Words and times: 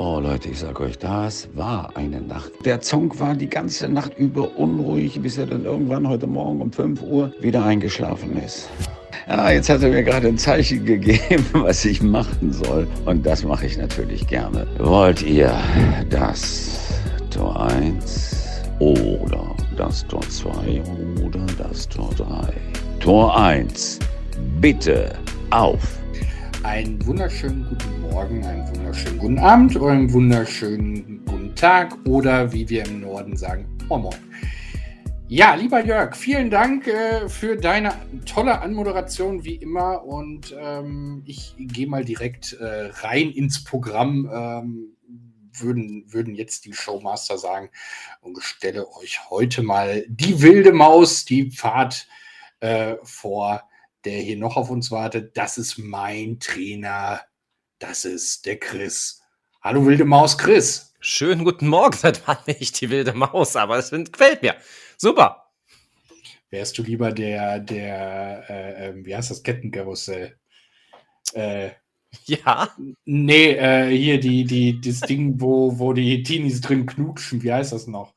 Oh 0.00 0.20
Leute, 0.20 0.50
ich 0.50 0.60
sag 0.60 0.78
euch, 0.78 0.96
das 0.96 1.48
war 1.54 1.90
eine 1.96 2.20
Nacht. 2.20 2.52
Der 2.64 2.80
Zong 2.80 3.18
war 3.18 3.34
die 3.34 3.48
ganze 3.48 3.88
Nacht 3.88 4.16
über 4.16 4.56
unruhig, 4.56 5.20
bis 5.20 5.38
er 5.38 5.46
dann 5.46 5.64
irgendwann 5.64 6.08
heute 6.08 6.28
Morgen 6.28 6.60
um 6.60 6.70
5 6.70 7.02
Uhr 7.02 7.32
wieder 7.40 7.64
eingeschlafen 7.64 8.40
ist. 8.40 8.68
Ja, 9.26 9.50
jetzt 9.50 9.68
hat 9.68 9.82
er 9.82 9.88
mir 9.88 10.04
gerade 10.04 10.28
ein 10.28 10.38
Zeichen 10.38 10.84
gegeben, 10.84 11.44
was 11.52 11.84
ich 11.84 12.00
machen 12.00 12.52
soll. 12.52 12.86
Und 13.06 13.26
das 13.26 13.42
mache 13.42 13.66
ich 13.66 13.76
natürlich 13.76 14.24
gerne. 14.28 14.68
Wollt 14.78 15.20
ihr 15.22 15.52
das 16.08 16.78
Tor 17.30 17.68
1 17.68 18.36
oder 18.78 19.56
das 19.76 20.06
Tor 20.06 20.22
2 20.22 20.80
oder 21.26 21.44
das 21.58 21.88
Tor 21.88 22.10
3? 22.16 22.52
Tor 23.00 23.36
1, 23.36 23.98
bitte 24.60 25.18
auf. 25.50 25.98
Einen 26.64 27.04
wunderschönen 27.06 27.66
guten 27.68 28.00
Morgen, 28.00 28.44
einen 28.44 28.68
wunderschönen 28.74 29.18
guten 29.18 29.38
Abend 29.38 29.76
oder 29.76 29.92
einen 29.92 30.12
wunderschönen 30.12 31.24
guten 31.24 31.54
Tag 31.54 31.96
oder 32.04 32.52
wie 32.52 32.68
wir 32.68 32.84
im 32.84 33.00
Norden 33.00 33.36
sagen, 33.36 33.66
Moin 33.88 34.02
Moin. 34.02 34.16
Ja, 35.28 35.54
lieber 35.54 35.84
Jörg, 35.84 36.16
vielen 36.16 36.50
Dank 36.50 36.88
äh, 36.88 37.28
für 37.28 37.56
deine 37.56 37.94
tolle 38.26 38.60
Anmoderation 38.60 39.44
wie 39.44 39.54
immer 39.54 40.04
und 40.04 40.54
ähm, 40.58 41.22
ich 41.26 41.54
gehe 41.58 41.86
mal 41.86 42.04
direkt 42.04 42.54
äh, 42.54 42.90
rein 43.02 43.30
ins 43.30 43.62
Programm. 43.62 44.28
Ähm, 44.32 44.96
würden, 45.60 46.04
würden 46.12 46.34
jetzt 46.34 46.64
die 46.64 46.72
Showmaster 46.72 47.38
sagen 47.38 47.70
und 48.20 48.40
stelle 48.42 48.86
euch 48.96 49.28
heute 49.30 49.62
mal 49.62 50.04
die 50.08 50.40
wilde 50.40 50.72
Maus, 50.72 51.24
die 51.24 51.50
Pfad 51.50 52.06
äh, 52.60 52.94
vor, 53.02 53.68
der 54.08 54.22
hier 54.22 54.38
noch 54.38 54.56
auf 54.56 54.70
uns 54.70 54.90
wartet. 54.90 55.36
Das 55.36 55.58
ist 55.58 55.76
mein 55.76 56.40
Trainer, 56.40 57.20
das 57.78 58.06
ist 58.06 58.46
der 58.46 58.58
Chris. 58.58 59.20
Hallo 59.60 59.84
wilde 59.84 60.06
Maus, 60.06 60.38
Chris. 60.38 60.94
Schönen 61.00 61.44
guten 61.44 61.68
Morgen, 61.68 61.94
seit 61.94 62.26
wann 62.26 62.38
nicht 62.46 62.80
die 62.80 62.88
wilde 62.88 63.12
Maus, 63.12 63.54
aber 63.54 63.76
es 63.76 63.90
gefällt 63.90 64.40
mir. 64.40 64.56
Super. 64.96 65.50
Wärst 66.48 66.78
du 66.78 66.82
lieber 66.82 67.12
der, 67.12 67.58
der, 67.58 68.46
äh, 68.48 68.86
äh, 68.88 69.04
wie 69.04 69.14
heißt 69.14 69.30
das, 69.30 69.42
Kettenkarussell? 69.42 70.38
Äh, 71.34 71.72
ja. 72.24 72.74
Nee, 73.04 73.52
äh, 73.56 73.94
hier 73.94 74.18
die, 74.18 74.44
die, 74.44 74.80
das 74.80 75.00
Ding, 75.00 75.38
wo, 75.38 75.78
wo 75.78 75.92
die 75.92 76.22
Teenies 76.22 76.62
drin 76.62 76.86
knutschen, 76.86 77.42
wie 77.42 77.52
heißt 77.52 77.72
das 77.72 77.86
noch? 77.86 78.14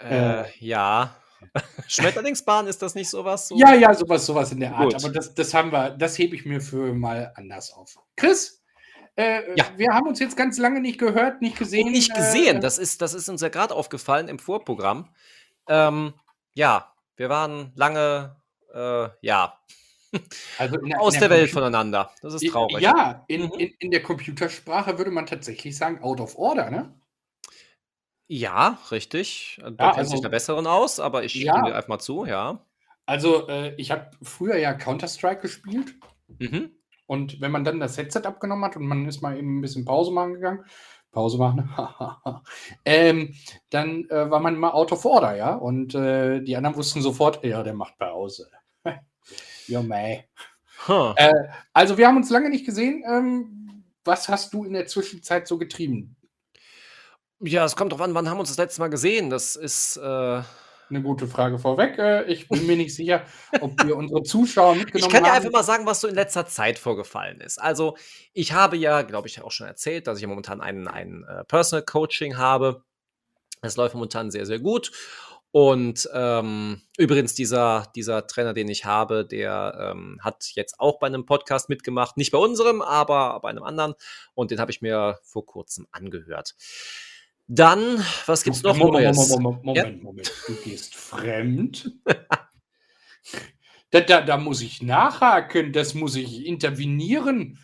Äh, 0.00 0.50
ja. 0.58 1.16
Schmetterlingsbahn, 1.88 2.66
ist 2.66 2.80
das 2.82 2.94
nicht 2.94 3.10
sowas? 3.10 3.48
So? 3.48 3.56
Ja, 3.56 3.74
ja, 3.74 3.92
sowas, 3.94 4.24
sowas 4.24 4.52
in 4.52 4.60
der 4.60 4.74
Art. 4.74 4.92
Gut. 4.92 5.04
Aber 5.04 5.12
das, 5.12 5.34
das 5.34 5.52
haben 5.54 5.70
wir, 5.72 5.90
das 5.90 6.16
hebe 6.18 6.34
ich 6.36 6.44
mir 6.46 6.60
für 6.60 6.94
mal 6.94 7.32
anders 7.36 7.72
auf. 7.72 7.96
Chris, 8.16 8.62
äh, 9.16 9.54
Ja. 9.56 9.66
wir 9.76 9.92
haben 9.92 10.06
uns 10.06 10.18
jetzt 10.20 10.36
ganz 10.36 10.56
lange 10.58 10.80
nicht 10.80 10.98
gehört, 10.98 11.42
nicht 11.42 11.58
gesehen. 11.58 11.90
nicht 11.92 12.14
gesehen. 12.14 12.56
Äh, 12.58 12.60
Das 12.60 12.78
ist, 12.78 13.02
das 13.02 13.12
ist 13.14 13.28
uns 13.28 13.42
ja 13.42 13.48
gerade 13.50 13.74
aufgefallen 13.74 14.28
im 14.28 14.38
Vorprogramm. 14.38 15.10
Ähm, 15.68 16.14
ja, 16.54 16.92
wir 17.16 17.28
waren 17.28 17.72
lange, 17.74 18.36
äh, 18.74 19.08
ja, 19.20 19.58
also 20.58 20.78
in 20.78 20.94
aus 20.96 21.14
in 21.14 21.20
der 21.20 21.30
Welt 21.30 21.50
voneinander. 21.50 22.10
Das 22.22 22.34
ist 22.34 22.46
traurig. 22.48 22.80
Ja, 22.80 23.24
in, 23.28 23.42
Mhm. 23.44 23.52
in, 23.58 23.68
in 23.78 23.90
der 23.90 24.02
Computersprache 24.02 24.96
würde 24.98 25.10
man 25.10 25.26
tatsächlich 25.26 25.76
sagen, 25.76 26.02
out 26.02 26.20
of 26.20 26.36
order, 26.38 26.70
ne? 26.70 26.94
Ja, 28.28 28.78
richtig. 28.90 29.58
Du 29.62 29.70
Ja, 29.70 29.92
kennst 29.92 29.98
also- 29.98 30.12
dich 30.12 30.20
da 30.22 30.28
besseren 30.28 30.66
aus, 30.66 31.00
aber 31.00 31.24
ich 31.24 31.34
Ja. 31.34 31.52
stimme 31.52 31.68
dir 31.70 31.76
einfach 31.76 31.88
mal 31.88 31.98
zu, 31.98 32.24
ja. 32.24 32.64
Also, 33.06 33.48
äh, 33.48 33.74
ich 33.76 33.90
habe 33.90 34.10
früher 34.22 34.56
ja 34.56 34.74
Counter-Strike 34.74 35.40
gespielt. 35.42 35.94
Mhm. 36.38 36.70
Und 37.06 37.40
wenn 37.40 37.50
man 37.50 37.64
dann 37.64 37.80
das 37.80 37.98
Headset 37.98 38.22
abgenommen 38.24 38.64
hat 38.64 38.76
und 38.76 38.86
man 38.86 39.06
ist 39.06 39.20
mal 39.22 39.36
eben 39.36 39.58
ein 39.58 39.60
bisschen 39.60 39.84
Pause 39.84 40.12
machen 40.12 40.34
gegangen, 40.34 40.64
Pause 41.10 41.36
machen, 41.36 41.68
ähm, 42.86 43.34
dann 43.70 44.08
äh, 44.08 44.30
war 44.30 44.40
man 44.40 44.56
mal 44.56 44.70
out 44.70 44.92
of 44.92 45.04
order, 45.04 45.36
ja. 45.36 45.54
Und 45.54 45.94
äh, 45.94 46.40
die 46.40 46.56
anderen 46.56 46.76
wussten 46.76 47.02
sofort, 47.02 47.44
ja, 47.44 47.62
der 47.62 47.74
macht 47.74 47.98
Pause. 47.98 48.48
ja, 49.66 49.82
mei. 49.82 50.28
Huh. 50.88 51.12
Äh, 51.16 51.32
also, 51.74 51.98
wir 51.98 52.06
haben 52.06 52.16
uns 52.16 52.30
lange 52.30 52.48
nicht 52.48 52.64
gesehen. 52.64 53.04
Ähm, 53.06 53.84
was 54.04 54.28
hast 54.28 54.54
du 54.54 54.64
in 54.64 54.72
der 54.72 54.86
Zwischenzeit 54.86 55.46
so 55.46 55.58
getrieben? 55.58 56.16
Ja, 57.44 57.64
es 57.64 57.74
kommt 57.76 57.92
drauf 57.92 58.00
an, 58.00 58.14
wann 58.14 58.28
haben 58.28 58.36
wir 58.36 58.40
uns 58.40 58.50
das 58.50 58.58
letzte 58.58 58.80
Mal 58.80 58.88
gesehen? 58.88 59.28
Das 59.30 59.56
ist, 59.56 59.96
äh, 59.96 60.00
Eine 60.02 61.02
gute 61.02 61.26
Frage 61.26 61.58
vorweg. 61.58 61.98
Äh, 61.98 62.24
ich 62.24 62.48
bin 62.48 62.66
mir 62.66 62.76
nicht 62.76 62.94
sicher, 62.94 63.24
ob 63.60 63.82
wir 63.84 63.96
unsere 63.96 64.22
Zuschauer 64.22 64.74
mitgenommen 64.76 64.98
Ich 64.98 65.08
kann 65.08 65.24
dir 65.24 65.30
haben. 65.30 65.38
einfach 65.38 65.50
mal 65.50 65.64
sagen, 65.64 65.86
was 65.86 66.00
so 66.00 66.08
in 66.08 66.14
letzter 66.14 66.46
Zeit 66.46 66.78
vorgefallen 66.78 67.40
ist. 67.40 67.58
Also, 67.58 67.96
ich 68.32 68.52
habe 68.52 68.76
ja, 68.76 69.02
glaube 69.02 69.26
ich, 69.26 69.40
auch 69.42 69.50
schon 69.50 69.66
erzählt, 69.66 70.06
dass 70.06 70.18
ich 70.18 70.22
ja 70.22 70.28
momentan 70.28 70.60
ein, 70.60 70.86
ein 70.86 71.24
äh, 71.24 71.44
Personal 71.44 71.84
Coaching 71.84 72.36
habe. 72.36 72.84
Es 73.62 73.76
läuft 73.76 73.94
momentan 73.94 74.30
sehr, 74.30 74.46
sehr 74.46 74.58
gut. 74.60 74.92
Und 75.50 76.08
ähm, 76.14 76.80
übrigens, 76.96 77.34
dieser, 77.34 77.86
dieser 77.94 78.26
Trainer, 78.26 78.54
den 78.54 78.68
ich 78.68 78.84
habe, 78.84 79.26
der 79.26 79.92
ähm, 79.92 80.18
hat 80.22 80.50
jetzt 80.54 80.78
auch 80.80 80.98
bei 80.98 81.08
einem 81.08 81.26
Podcast 81.26 81.68
mitgemacht. 81.68 82.16
Nicht 82.16 82.30
bei 82.32 82.38
unserem, 82.38 82.80
aber 82.82 83.38
bei 83.40 83.50
einem 83.50 83.62
anderen. 83.62 83.94
Und 84.34 84.50
den 84.50 84.60
habe 84.60 84.70
ich 84.70 84.80
mir 84.80 85.18
vor 85.22 85.44
kurzem 85.44 85.86
angehört. 85.90 86.54
Dann, 87.48 88.04
was 88.26 88.44
gibt's 88.44 88.62
noch 88.62 88.76
Moment, 88.76 89.04
Neues? 89.04 89.28
Moment, 89.30 89.64
Moment, 89.64 89.64
Moment, 89.64 90.02
Moment. 90.02 90.32
Du 90.46 90.54
gehst 90.56 90.94
fremd. 90.94 91.92
da, 93.90 94.00
da, 94.00 94.20
da 94.22 94.36
muss 94.36 94.62
ich 94.62 94.82
nachhaken, 94.82 95.72
das 95.72 95.94
muss 95.94 96.16
ich 96.16 96.46
intervenieren. 96.46 97.58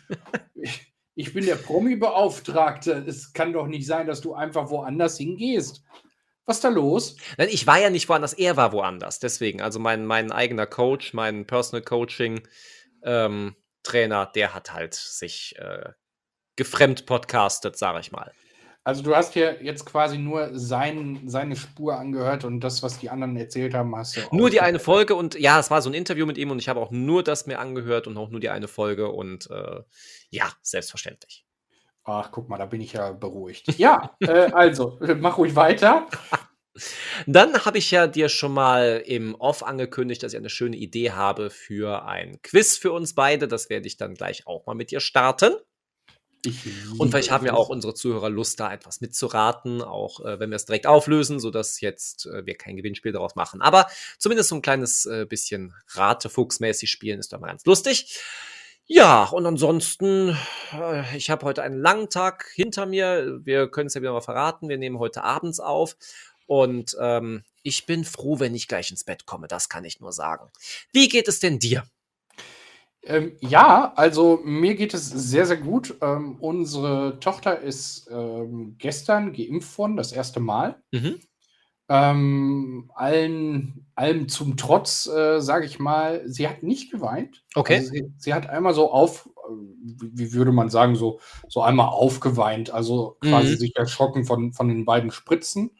Ich, 0.53 0.93
ich 1.15 1.33
bin 1.33 1.45
der 1.45 1.55
Promi-Beauftragte. 1.55 3.03
Es 3.07 3.33
kann 3.33 3.53
doch 3.53 3.67
nicht 3.67 3.85
sein, 3.85 4.07
dass 4.07 4.21
du 4.21 4.33
einfach 4.33 4.69
woanders 4.69 5.17
hingehst. 5.17 5.83
Was 6.45 6.57
ist 6.57 6.63
da 6.63 6.69
los? 6.69 7.15
Nein, 7.37 7.49
ich 7.51 7.67
war 7.67 7.79
ja 7.79 7.89
nicht 7.89 8.09
woanders, 8.09 8.33
er 8.33 8.57
war 8.57 8.71
woanders. 8.71 9.19
Deswegen, 9.19 9.61
also 9.61 9.79
mein, 9.79 10.05
mein 10.05 10.31
eigener 10.31 10.65
Coach, 10.65 11.13
mein 11.13 11.45
Personal 11.45 11.83
Coaching 11.83 12.41
ähm, 13.03 13.55
Trainer, 13.83 14.25
der 14.25 14.53
hat 14.53 14.73
halt 14.73 14.93
sich 14.93 15.55
äh, 15.57 15.89
gefremd 16.55 17.05
podcastet, 17.05 17.77
sage 17.77 17.99
ich 17.99 18.11
mal. 18.11 18.33
Also 18.89 19.03
du 19.03 19.15
hast 19.15 19.33
hier 19.33 19.61
jetzt 19.61 19.85
quasi 19.85 20.17
nur 20.17 20.49
sein, 20.57 21.21
seine 21.27 21.55
Spur 21.55 21.95
angehört 21.95 22.43
und 22.43 22.59
das, 22.61 22.81
was 22.81 22.97
die 22.97 23.11
anderen 23.11 23.37
erzählt 23.37 23.75
haben, 23.75 23.95
hast 23.95 24.17
du 24.17 24.21
Nur 24.31 24.49
die 24.49 24.61
eine 24.61 24.79
Folge 24.79 25.13
und 25.13 25.39
ja, 25.39 25.59
es 25.59 25.69
war 25.69 25.83
so 25.83 25.91
ein 25.91 25.93
Interview 25.93 26.25
mit 26.25 26.39
ihm 26.39 26.49
und 26.49 26.57
ich 26.57 26.69
habe 26.69 26.79
auch 26.79 26.89
nur 26.89 27.21
das 27.21 27.45
mir 27.45 27.59
angehört 27.59 28.07
und 28.07 28.17
auch 28.17 28.31
nur 28.31 28.39
die 28.39 28.49
eine 28.49 28.67
Folge 28.67 29.11
und 29.11 29.47
äh, 29.51 29.83
ja, 30.31 30.51
selbstverständlich. 30.63 31.45
Ach, 32.03 32.31
guck 32.31 32.49
mal, 32.49 32.57
da 32.57 32.65
bin 32.65 32.81
ich 32.81 32.93
ja 32.93 33.11
beruhigt. 33.11 33.77
Ja, 33.77 34.15
äh, 34.21 34.51
also, 34.53 34.97
mach 35.19 35.37
ruhig 35.37 35.55
weiter. 35.55 36.07
Dann 37.27 37.65
habe 37.65 37.77
ich 37.77 37.91
ja 37.91 38.07
dir 38.07 38.27
schon 38.27 38.53
mal 38.55 39.03
im 39.05 39.35
Off 39.35 39.61
angekündigt, 39.61 40.23
dass 40.23 40.33
ich 40.33 40.39
eine 40.39 40.49
schöne 40.49 40.77
Idee 40.77 41.11
habe 41.11 41.51
für 41.51 42.05
ein 42.07 42.41
Quiz 42.41 42.75
für 42.75 42.91
uns 42.91 43.13
beide. 43.13 43.47
Das 43.47 43.69
werde 43.69 43.85
ich 43.85 43.97
dann 43.97 44.15
gleich 44.15 44.47
auch 44.47 44.65
mal 44.65 44.73
mit 44.73 44.89
dir 44.89 44.99
starten. 44.99 45.53
Und 46.97 47.11
vielleicht 47.11 47.31
haben 47.31 47.45
ja 47.45 47.53
auch 47.53 47.69
unsere 47.69 47.93
Zuhörer 47.93 48.29
Lust, 48.29 48.59
da 48.59 48.71
etwas 48.71 49.01
mitzuraten, 49.01 49.81
auch 49.81 50.23
äh, 50.25 50.39
wenn 50.39 50.49
wir 50.49 50.55
es 50.55 50.65
direkt 50.65 50.87
auflösen, 50.87 51.39
sodass 51.39 51.81
jetzt 51.81 52.27
äh, 52.27 52.45
wir 52.45 52.55
kein 52.55 52.77
Gewinnspiel 52.77 53.11
daraus 53.11 53.35
machen. 53.35 53.61
Aber 53.61 53.87
zumindest 54.17 54.49
so 54.49 54.55
ein 54.55 54.61
kleines 54.61 55.05
äh, 55.05 55.25
bisschen 55.27 55.73
Ratefuchsmäßig 55.89 56.89
spielen 56.89 57.19
ist 57.19 57.33
doch 57.33 57.39
mal 57.39 57.47
ganz 57.47 57.65
lustig. 57.65 58.19
Ja, 58.91 59.25
und 59.25 59.45
ansonsten, 59.45 60.35
äh, 60.73 61.15
ich 61.15 61.29
habe 61.29 61.45
heute 61.45 61.61
einen 61.61 61.79
langen 61.79 62.09
Tag 62.09 62.49
hinter 62.55 62.85
mir. 62.85 63.39
Wir 63.43 63.69
können 63.69 63.87
es 63.87 63.93
ja 63.93 64.01
wieder 64.01 64.13
mal 64.13 64.21
verraten. 64.21 64.69
Wir 64.69 64.77
nehmen 64.77 64.97
heute 64.97 65.23
abends 65.23 65.59
auf. 65.59 65.95
Und 66.47 66.97
ähm, 66.99 67.43
ich 67.61 67.85
bin 67.85 68.03
froh, 68.03 68.39
wenn 68.39 68.55
ich 68.55 68.67
gleich 68.67 68.89
ins 68.89 69.03
Bett 69.03 69.27
komme. 69.27 69.47
Das 69.47 69.69
kann 69.69 69.85
ich 69.85 69.99
nur 69.99 70.11
sagen. 70.11 70.49
Wie 70.91 71.07
geht 71.07 71.27
es 71.27 71.39
denn 71.39 71.59
dir? 71.59 71.83
Ähm, 73.03 73.33
ja, 73.39 73.93
also 73.95 74.39
mir 74.43 74.75
geht 74.75 74.93
es 74.93 75.09
sehr, 75.09 75.45
sehr 75.45 75.57
gut. 75.57 75.95
Ähm, 76.01 76.37
unsere 76.39 77.19
Tochter 77.19 77.59
ist 77.59 78.09
ähm, 78.11 78.75
gestern 78.77 79.33
geimpft 79.33 79.77
worden, 79.77 79.95
das 79.97 80.11
erste 80.11 80.39
Mal. 80.39 80.81
Mhm. 80.91 81.19
Ähm, 81.91 82.91
allen, 82.93 83.87
allem 83.95 84.29
zum 84.29 84.57
Trotz, 84.57 85.07
äh, 85.07 85.39
sage 85.41 85.65
ich 85.65 85.79
mal, 85.79 86.21
sie 86.27 86.47
hat 86.47 86.61
nicht 86.61 86.91
geweint. 86.91 87.43
Okay. 87.55 87.77
Also 87.77 87.89
sie, 87.89 88.13
sie 88.17 88.33
hat 88.33 88.47
einmal 88.47 88.75
so 88.75 88.91
auf, 88.91 89.27
wie, 89.81 90.13
wie 90.13 90.33
würde 90.33 90.51
man 90.51 90.69
sagen, 90.69 90.95
so, 90.95 91.19
so 91.47 91.61
einmal 91.63 91.87
aufgeweint, 91.89 92.69
also 92.69 93.17
quasi 93.21 93.53
Mhm. 93.53 93.57
sich 93.57 93.75
erschrocken 93.75 94.25
von, 94.25 94.53
von 94.53 94.67
den 94.67 94.85
beiden 94.85 95.09
Spritzen. 95.09 95.71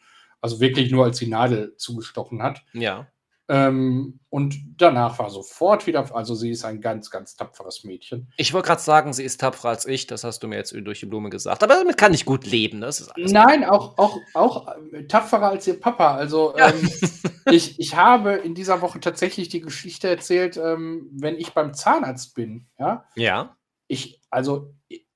Also 0.42 0.60
wirklich 0.60 0.90
nur, 0.90 1.04
als 1.04 1.20
die 1.20 1.28
Nadel 1.28 1.76
zugestochen 1.76 2.42
hat. 2.42 2.64
Ja. 2.74 3.08
Ähm, 3.52 4.20
und 4.30 4.56
danach 4.78 5.18
war 5.18 5.32
sofort 5.32 5.88
wieder, 5.88 6.16
also 6.16 6.36
sie 6.36 6.52
ist 6.52 6.64
ein 6.66 6.82
ganz, 6.82 7.10
ganz 7.10 7.36
tapferes 7.36 7.84
Mädchen. 7.84 8.32
Ich 8.38 8.54
wollte 8.54 8.68
gerade 8.68 8.82
sagen, 8.82 9.12
sie 9.12 9.24
ist 9.24 9.42
tapferer 9.42 9.70
als 9.70 9.88
ich, 9.88 10.06
das 10.06 10.24
hast 10.24 10.44
du 10.44 10.48
mir 10.48 10.58
jetzt 10.58 10.72
durch 10.76 11.00
die 11.00 11.08
Blume 11.08 11.32
gesagt. 11.32 11.64
Aber 11.64 11.74
damit 11.74 11.98
kann 11.98 12.14
ich 12.14 12.26
gut 12.26 12.46
leben, 12.46 12.80
das 12.80 13.02
ist 13.02 13.10
alles. 13.10 13.32
Nein, 13.32 13.66
auch, 13.66 13.98
auch, 13.98 14.20
auch 14.36 14.68
äh, 14.94 15.08
tapferer 15.08 15.50
als 15.50 15.66
ihr 15.66 15.80
Papa. 15.80 16.14
Also 16.16 16.54
Ja. 16.58 16.70
ähm, 16.70 16.90
ich, 17.52 17.80
ich 17.80 17.96
habe 17.96 18.34
in 18.34 18.54
dieser 18.54 18.82
Woche 18.82 19.00
tatsächlich 19.00 19.50
die 19.50 19.62
Geschichte 19.62 20.08
erzählt, 20.08 20.56
ähm, 20.58 21.10
wenn 21.12 21.36
ich 21.36 21.54
beim 21.56 21.74
Zahnarzt 21.74 22.36
bin, 22.36 22.68
ja, 22.78 23.06
Ja. 23.16 23.58
ich, 23.88 24.22
also 24.30 24.76
ich, 24.90 25.08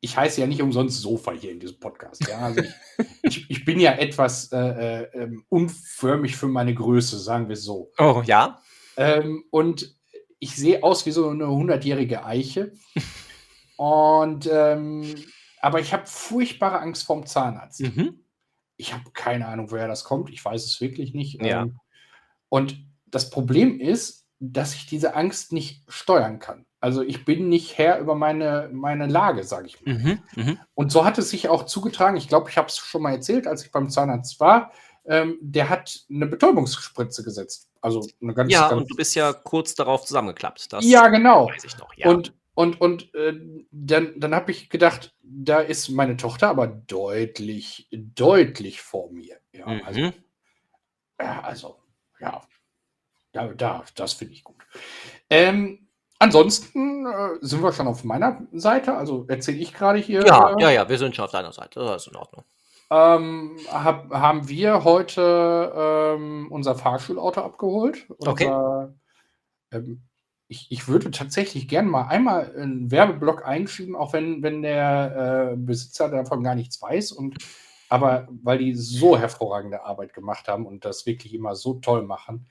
ich 0.00 0.16
heiße 0.16 0.40
ja 0.40 0.46
nicht 0.46 0.60
umsonst 0.60 1.00
Sofa 1.00 1.32
hier 1.32 1.50
in 1.50 1.60
diesem 1.60 1.78
Podcast. 1.80 2.26
Ja? 2.28 2.38
Also 2.40 2.62
ich, 3.22 3.50
ich, 3.50 3.53
ich, 3.64 3.66
bin 3.66 3.80
ja 3.80 3.92
etwas 3.92 4.52
äh, 4.52 4.58
äh, 4.58 5.08
ähm, 5.14 5.44
unförmig 5.48 6.36
für 6.36 6.48
meine 6.48 6.74
Größe, 6.74 7.18
sagen 7.18 7.48
wir 7.48 7.56
so. 7.56 7.90
Oh, 7.98 8.22
ja. 8.24 8.60
Ähm, 8.96 9.44
und 9.50 9.96
ich 10.38 10.54
sehe 10.54 10.82
aus 10.82 11.06
wie 11.06 11.10
so 11.10 11.30
eine 11.30 11.48
hundertjährige 11.48 12.24
Eiche. 12.24 12.72
und 13.76 14.48
ähm, 14.52 15.14
aber 15.60 15.80
ich 15.80 15.92
habe 15.94 16.06
furchtbare 16.06 16.78
Angst 16.80 17.04
vorm 17.04 17.26
Zahnarzt. 17.26 17.80
Mhm. 17.80 18.20
Ich 18.76 18.92
habe 18.92 19.10
keine 19.12 19.48
Ahnung, 19.48 19.70
woher 19.70 19.88
das 19.88 20.04
kommt. 20.04 20.28
Ich 20.30 20.44
weiß 20.44 20.62
es 20.62 20.80
wirklich 20.80 21.14
nicht. 21.14 21.40
Ja. 21.42 21.62
Ähm, 21.62 21.80
und 22.50 22.76
das 23.06 23.30
Problem 23.30 23.80
ist, 23.80 24.26
dass 24.40 24.74
ich 24.74 24.86
diese 24.86 25.14
Angst 25.14 25.52
nicht 25.52 25.84
steuern 25.88 26.38
kann. 26.38 26.66
Also 26.84 27.00
ich 27.00 27.24
bin 27.24 27.48
nicht 27.48 27.78
Herr 27.78 27.98
über 27.98 28.14
meine, 28.14 28.68
meine 28.70 29.06
Lage, 29.06 29.42
sage 29.44 29.68
ich 29.68 29.80
mal. 29.80 29.94
Mhm, 29.94 30.18
mh. 30.36 30.66
Und 30.74 30.92
so 30.92 31.06
hat 31.06 31.16
es 31.16 31.30
sich 31.30 31.48
auch 31.48 31.64
zugetragen. 31.64 32.18
Ich 32.18 32.28
glaube, 32.28 32.50
ich 32.50 32.58
habe 32.58 32.68
es 32.68 32.76
schon 32.76 33.00
mal 33.00 33.12
erzählt, 33.12 33.46
als 33.46 33.64
ich 33.64 33.72
beim 33.72 33.88
Zahnarzt 33.88 34.38
war. 34.38 34.70
Ähm, 35.06 35.38
der 35.40 35.70
hat 35.70 36.04
eine 36.10 36.26
Betäubungsspritze 36.26 37.24
gesetzt. 37.24 37.70
Also 37.80 38.06
eine 38.20 38.34
ganz. 38.34 38.52
Ja, 38.52 38.68
ganz 38.68 38.82
und 38.82 38.90
du 38.90 38.96
bist 38.96 39.14
ja 39.14 39.32
kurz 39.32 39.74
darauf 39.74 40.04
zusammengeklappt. 40.04 40.74
Das 40.74 40.84
ja, 40.84 41.08
genau. 41.08 41.48
Weiß 41.48 41.64
ich 41.64 41.78
noch, 41.78 41.94
ja. 41.94 42.10
Und, 42.10 42.34
und, 42.52 42.78
und 42.82 43.14
äh, 43.14 43.32
dann, 43.70 44.20
dann 44.20 44.34
habe 44.34 44.50
ich 44.50 44.68
gedacht, 44.68 45.14
da 45.22 45.60
ist 45.60 45.88
meine 45.88 46.18
Tochter 46.18 46.50
aber 46.50 46.66
deutlich, 46.66 47.88
deutlich 47.92 48.82
vor 48.82 49.10
mir. 49.10 49.38
Ja, 49.52 49.68
mhm. 49.68 49.80
also, 49.86 50.00
ja, 51.18 51.40
also, 51.40 51.76
ja. 52.20 52.42
Ja, 53.32 53.48
da, 53.48 53.84
das 53.94 54.12
finde 54.12 54.34
ich 54.34 54.44
gut. 54.44 54.62
Ähm, 55.30 55.83
Ansonsten 56.24 57.04
äh, 57.04 57.38
sind 57.42 57.62
wir 57.62 57.72
schon 57.72 57.86
auf 57.86 58.02
meiner 58.02 58.40
Seite, 58.52 58.96
also 58.96 59.26
erzähle 59.28 59.58
ich 59.58 59.74
gerade 59.74 59.98
hier. 59.98 60.24
Ja, 60.24 60.54
äh, 60.54 60.62
ja, 60.62 60.70
ja, 60.70 60.88
wir 60.88 60.96
sind 60.96 61.14
schon 61.14 61.26
auf 61.26 61.32
deiner 61.32 61.52
Seite, 61.52 61.80
das 61.80 62.06
ist 62.06 62.12
in 62.12 62.16
Ordnung. 62.16 62.44
Ähm, 62.90 63.56
hab, 63.70 64.10
haben 64.10 64.48
wir 64.48 64.84
heute 64.84 66.16
ähm, 66.16 66.48
unser 66.50 66.76
Fahrschulauto 66.76 67.42
abgeholt. 67.42 68.06
Okay. 68.18 68.46
Unser, 68.46 68.94
ähm, 69.70 70.02
ich, 70.48 70.68
ich 70.70 70.88
würde 70.88 71.10
tatsächlich 71.10 71.68
gerne 71.68 71.90
mal 71.90 72.06
einmal 72.06 72.54
einen 72.56 72.90
Werbeblock 72.90 73.46
einschieben, 73.46 73.94
auch 73.94 74.14
wenn, 74.14 74.42
wenn 74.42 74.62
der 74.62 75.52
äh, 75.52 75.56
Besitzer 75.56 76.08
davon 76.08 76.42
gar 76.42 76.54
nichts 76.54 76.80
weiß. 76.80 77.12
Und, 77.12 77.36
aber 77.90 78.28
weil 78.42 78.58
die 78.58 78.74
so 78.74 79.18
hervorragende 79.18 79.84
Arbeit 79.84 80.14
gemacht 80.14 80.48
haben 80.48 80.64
und 80.64 80.86
das 80.86 81.04
wirklich 81.04 81.34
immer 81.34 81.54
so 81.54 81.74
toll 81.74 82.02
machen. 82.02 82.46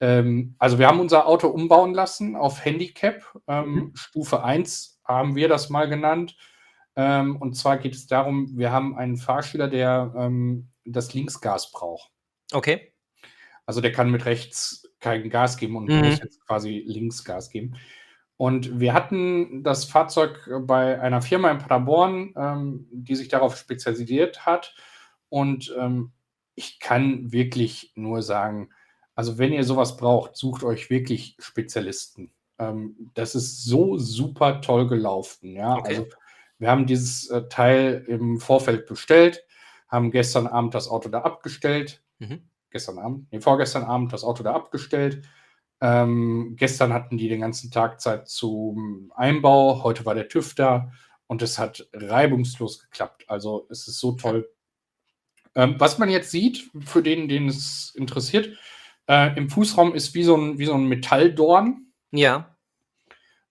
Ähm, 0.00 0.54
also 0.58 0.78
wir 0.78 0.86
haben 0.86 1.00
unser 1.00 1.26
Auto 1.26 1.48
umbauen 1.48 1.94
lassen 1.94 2.36
auf 2.36 2.64
Handicap. 2.64 3.22
Ähm, 3.48 3.74
mhm. 3.74 3.92
Stufe 3.94 4.42
1 4.42 5.00
haben 5.04 5.36
wir 5.36 5.48
das 5.48 5.70
mal 5.70 5.88
genannt. 5.88 6.36
Ähm, 6.96 7.36
und 7.36 7.54
zwar 7.54 7.78
geht 7.78 7.94
es 7.94 8.06
darum, 8.06 8.56
wir 8.56 8.72
haben 8.72 8.96
einen 8.96 9.16
Fahrschüler, 9.16 9.68
der 9.68 10.14
ähm, 10.16 10.70
das 10.84 11.14
Linksgas 11.14 11.70
braucht. 11.70 12.10
Okay. 12.52 12.92
Also 13.66 13.80
der 13.80 13.92
kann 13.92 14.10
mit 14.10 14.24
rechts 14.24 14.88
kein 15.00 15.28
Gas 15.28 15.56
geben 15.56 15.76
und 15.76 15.88
mhm. 15.88 15.98
muss 15.98 16.20
jetzt 16.20 16.46
quasi 16.46 16.82
links 16.86 17.24
Gas 17.24 17.50
geben. 17.50 17.76
Und 18.38 18.80
wir 18.80 18.92
hatten 18.92 19.62
das 19.62 19.86
Fahrzeug 19.86 20.48
bei 20.62 21.00
einer 21.00 21.22
Firma 21.22 21.50
in 21.50 21.58
Paderborn, 21.58 22.34
ähm, 22.36 22.86
die 22.90 23.16
sich 23.16 23.28
darauf 23.28 23.56
spezialisiert 23.56 24.44
hat. 24.44 24.74
Und 25.28 25.74
ähm, 25.78 26.12
ich 26.54 26.78
kann 26.78 27.32
wirklich 27.32 27.92
nur 27.94 28.22
sagen, 28.22 28.70
also 29.16 29.38
wenn 29.38 29.52
ihr 29.52 29.64
sowas 29.64 29.96
braucht, 29.96 30.36
sucht 30.36 30.62
euch 30.62 30.90
wirklich 30.90 31.36
Spezialisten. 31.40 32.30
Ähm, 32.58 33.10
das 33.14 33.34
ist 33.34 33.64
so 33.64 33.96
super 33.96 34.60
toll 34.60 34.86
gelaufen. 34.86 35.56
Ja, 35.56 35.76
okay. 35.76 35.88
also 35.88 36.06
wir 36.58 36.70
haben 36.70 36.86
dieses 36.86 37.28
äh, 37.30 37.48
Teil 37.48 38.04
im 38.06 38.38
Vorfeld 38.38 38.86
bestellt, 38.86 39.42
haben 39.88 40.10
gestern 40.10 40.46
Abend 40.46 40.74
das 40.74 40.88
Auto 40.88 41.08
da 41.08 41.22
abgestellt. 41.22 42.02
Mhm. 42.18 42.42
Gestern 42.70 42.98
Abend, 42.98 43.32
nee, 43.32 43.40
vorgestern 43.40 43.84
Abend 43.84 44.12
das 44.12 44.22
Auto 44.22 44.42
da 44.42 44.54
abgestellt. 44.54 45.22
Ähm, 45.80 46.54
gestern 46.58 46.92
hatten 46.92 47.16
die 47.16 47.28
den 47.28 47.40
ganzen 47.40 47.70
Tag 47.70 48.00
Zeit 48.02 48.28
zum 48.28 49.12
Einbau. 49.16 49.82
Heute 49.82 50.04
war 50.04 50.14
der 50.14 50.28
TÜV 50.28 50.54
da 50.54 50.92
und 51.26 51.40
es 51.40 51.58
hat 51.58 51.88
reibungslos 51.94 52.80
geklappt. 52.80 53.24
Also 53.28 53.66
es 53.70 53.88
ist 53.88 53.98
so 53.98 54.12
toll. 54.12 54.46
Ähm, 55.54 55.76
was 55.78 55.96
man 55.96 56.10
jetzt 56.10 56.30
sieht, 56.30 56.70
für 56.84 57.02
den, 57.02 57.28
den 57.28 57.48
es 57.48 57.94
interessiert, 57.94 58.58
äh, 59.08 59.36
Im 59.36 59.48
Fußraum 59.50 59.94
ist 59.94 60.14
wie 60.14 60.24
so 60.24 60.36
ein, 60.36 60.58
wie 60.58 60.66
so 60.66 60.74
ein 60.74 60.86
Metalldorn. 60.86 61.92
Ja. 62.10 62.56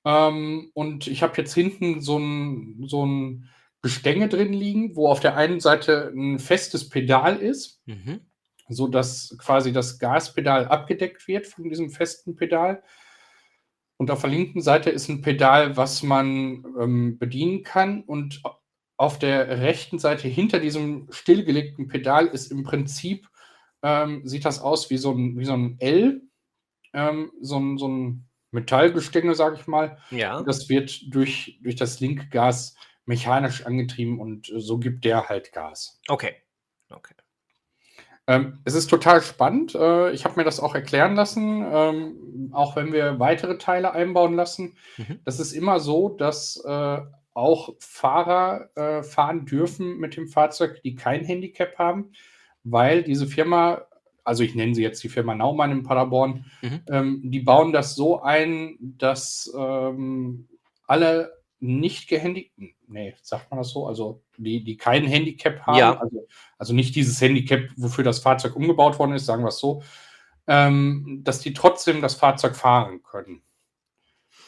Ähm, 0.04 0.72
und 0.74 1.07
ich 1.07 1.24
habe 1.24 1.34
jetzt 1.38 1.54
hinten 1.54 2.02
so 2.02 2.19
ein, 2.19 2.84
so 2.88 3.06
ein 3.06 3.50
Gestänge 3.81 4.28
drin 4.30 4.54
liegen, 4.54 4.96
wo 4.96 5.10
auf 5.10 5.19
der 5.19 5.38
einen 5.38 5.60
Seite 5.60 6.12
ein 6.16 6.40
festes 6.40 6.90
Pedal 6.90 7.38
ist, 7.38 7.81
mhm. 7.86 8.22
sodass 8.68 9.36
quasi 9.38 9.72
das 9.72 10.00
Gaspedal 10.00 10.68
abgedeckt 10.68 11.28
wird 11.28 11.48
von 11.48 11.69
diesem 11.69 11.90
festen 11.90 12.36
Pedal. 12.36 12.84
Und 13.98 14.12
auf 14.12 14.22
der 14.22 14.31
linken 14.31 14.62
Seite 14.62 14.90
ist 14.90 15.08
ein 15.08 15.22
Pedal, 15.22 15.78
was 15.78 16.04
man 16.04 16.66
ähm, 16.80 17.18
bedienen 17.18 17.63
kann. 17.63 18.01
Und 18.01 18.42
auf 18.98 19.19
der 19.19 19.62
rechten 19.62 20.00
Seite 20.00 20.28
hinter 20.28 20.60
diesem 20.60 21.08
stillgelegten 21.12 21.88
Pedal 21.88 22.28
ist 22.28 22.51
im 22.51 22.63
Prinzip 22.63 23.30
ähm, 23.86 24.22
sieht 24.26 24.46
das 24.46 24.60
aus 24.60 24.90
wie 24.90 24.98
so 24.98 25.12
ein, 25.12 25.38
wie 25.38 25.46
so 25.46 25.54
ein 25.54 25.78
L, 25.80 26.24
ähm, 26.94 27.32
so, 27.40 27.60
ein, 27.60 27.78
so 27.78 27.88
ein 27.88 28.28
Metallgestänge, 28.50 29.36
sage 29.36 29.58
ich 29.60 29.68
mal. 29.68 30.00
Ja. 30.10 30.42
Das 30.42 30.70
wird 30.70 31.14
durch, 31.14 31.60
durch 31.62 31.76
das 31.76 32.00
Linkgas 32.00 32.76
mechanisch 33.06 33.64
angetrieben 33.68 34.20
und 34.20 34.52
so 34.58 34.80
gibt 34.80 35.06
der 35.06 35.30
halt 35.30 35.54
Gas. 35.54 36.02
Okay. 36.08 36.34
Okay. 36.90 37.14
Ähm, 38.26 38.60
es 38.66 38.74
ist 38.74 38.88
total 38.88 39.22
spannend. 39.22 39.76
Äh, 39.76 40.12
ich 40.14 40.26
habe 40.26 40.38
mir 40.38 40.46
das 40.46 40.60
auch 40.60 40.74
erklären 40.74 41.14
lassen, 41.14 41.64
ähm, 41.72 42.50
auch 42.54 42.76
wenn 42.76 42.92
wir 42.92 43.20
weitere 43.20 43.60
Teile 43.60 43.92
einbauen 43.92 44.34
lassen. 44.34 44.78
Mhm. 44.98 45.20
Das 45.26 45.40
ist 45.40 45.52
immer 45.52 45.80
so, 45.80 46.10
dass 46.10 46.58
äh, 46.66 47.02
auch 47.36 47.76
Fahrer 47.78 48.72
äh, 48.76 49.04
fahren 49.04 49.46
dürfen 49.46 49.98
mit 49.98 50.18
dem 50.18 50.28
Fahrzeug, 50.28 50.82
die 50.82 50.96
kein 50.96 51.24
Handicap 51.24 51.78
haben 51.78 52.14
weil 52.66 53.04
diese 53.04 53.28
Firma, 53.28 53.84
also 54.24 54.44
ich 54.44 54.56
nenne 54.56 54.76
sie 54.76 54.82
jetzt 54.82 55.04
die 55.04 55.10
Firma 55.10 55.36
Naumann 55.36 55.72
in 55.72 55.84
Paderborn, 55.84 56.46
mhm. 56.62 56.82
ähm, 56.90 57.22
die 57.24 57.40
bauen 57.40 57.72
das 57.72 57.96
so 57.96 58.22
ein, 58.22 58.76
dass 58.80 59.54
ähm, 59.58 60.50
alle 60.88 61.32
nicht 61.60 62.10
gehandicapten, 62.10 62.76
nee, 62.88 63.16
sagt 63.22 63.50
man 63.50 63.60
das 63.60 63.70
so, 63.70 63.88
also 63.88 64.22
die, 64.38 64.64
die 64.64 64.78
kein 64.78 65.06
Handicap 65.06 65.62
haben, 65.62 65.78
ja. 65.78 65.98
also, 66.00 66.28
also 66.58 66.74
nicht 66.74 66.96
dieses 66.96 67.22
Handicap, 67.22 67.70
wofür 67.78 68.04
das 68.04 68.20
Fahrzeug 68.20 68.56
umgebaut 68.56 69.00
worden 69.00 69.13
ist, 69.13 69.25
sagen 69.25 69.44
wir 69.44 69.50
es 69.50 69.60
so, 69.60 69.82
ähm, 70.48 71.22
dass 71.24 71.39
die 71.39 71.54
trotzdem 71.54 72.01
das 72.01 72.16
Fahrzeug 72.16 72.56
fahren 72.56 73.01
können. 73.04 73.42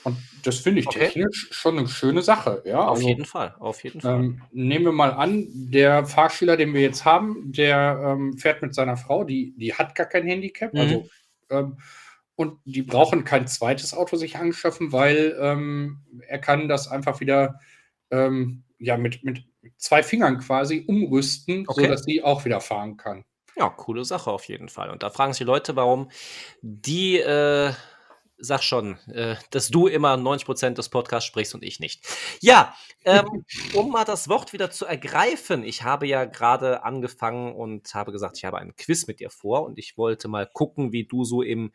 Und 0.07 0.17
das 0.43 0.59
finde 0.59 0.79
ich 0.79 0.87
okay. 0.87 0.99
technisch 0.99 1.49
schon 1.51 1.77
eine 1.77 1.87
schöne 1.89 2.21
Sache. 2.21 2.63
Ja? 2.65 2.79
Auf 2.79 2.97
also, 2.97 3.07
jeden 3.09 3.25
Fall, 3.25 3.55
auf 3.59 3.83
jeden 3.83 3.99
Fall. 3.99 4.15
Ähm, 4.15 4.41
nehmen 4.51 4.85
wir 4.85 4.91
mal 4.93 5.11
an, 5.11 5.47
der 5.51 6.05
Fahrschüler, 6.05 6.55
den 6.55 6.73
wir 6.73 6.81
jetzt 6.81 7.03
haben, 7.03 7.51
der 7.51 7.99
ähm, 8.01 8.37
fährt 8.37 8.61
mit 8.61 8.73
seiner 8.73 8.95
Frau, 8.95 9.25
die, 9.25 9.53
die 9.57 9.73
hat 9.73 9.95
gar 9.95 10.05
kein 10.05 10.25
Handicap. 10.25 10.73
Mhm. 10.73 10.79
Also, 10.79 11.09
ähm, 11.49 11.77
und 12.35 12.59
die 12.63 12.83
brauchen 12.83 13.25
kein 13.25 13.47
zweites 13.47 13.93
Auto 13.93 14.15
sich 14.15 14.37
anschaffen, 14.37 14.93
weil 14.93 15.35
ähm, 15.41 15.99
er 16.27 16.39
kann 16.39 16.69
das 16.69 16.87
einfach 16.87 17.19
wieder 17.19 17.59
ähm, 18.09 18.63
ja, 18.79 18.95
mit, 18.95 19.25
mit 19.25 19.43
zwei 19.77 20.03
Fingern 20.03 20.37
quasi 20.37 20.85
umrüsten, 20.87 21.65
okay. 21.67 21.81
sodass 21.81 22.03
sie 22.03 22.23
auch 22.23 22.45
wieder 22.45 22.61
fahren 22.61 22.95
kann. 22.95 23.25
Ja, 23.57 23.69
coole 23.69 24.05
Sache 24.05 24.31
auf 24.31 24.45
jeden 24.45 24.69
Fall. 24.69 24.89
Und 24.91 25.03
da 25.03 25.09
fragen 25.09 25.33
sich 25.33 25.39
die 25.39 25.43
Leute, 25.43 25.75
warum 25.75 26.09
die 26.61 27.17
äh, 27.17 27.73
sag 28.37 28.61
schon, 28.63 28.97
äh, 29.07 29.35
dass 29.51 29.69
du 29.69 29.87
immer 29.87 30.15
90% 30.15 30.75
des 30.75 30.89
Podcasts 30.89 31.27
sprichst 31.27 31.55
und 31.55 31.63
ich 31.63 31.79
nicht. 31.79 32.05
Ja, 32.39 32.75
ähm, 33.05 33.45
um 33.73 33.91
mal 33.91 34.05
das 34.05 34.29
Wort 34.29 34.53
wieder 34.53 34.71
zu 34.71 34.85
ergreifen. 34.85 35.63
Ich 35.63 35.83
habe 35.83 36.07
ja 36.07 36.25
gerade 36.25 36.83
angefangen 36.83 37.53
und 37.53 37.93
habe 37.93 38.11
gesagt, 38.11 38.37
ich 38.37 38.45
habe 38.45 38.57
einen 38.59 38.75
Quiz 38.75 39.07
mit 39.07 39.19
dir 39.19 39.29
vor 39.29 39.65
und 39.65 39.77
ich 39.79 39.97
wollte 39.97 40.27
mal 40.27 40.45
gucken, 40.45 40.91
wie 40.91 41.05
du 41.05 41.23
so 41.23 41.41
im 41.41 41.71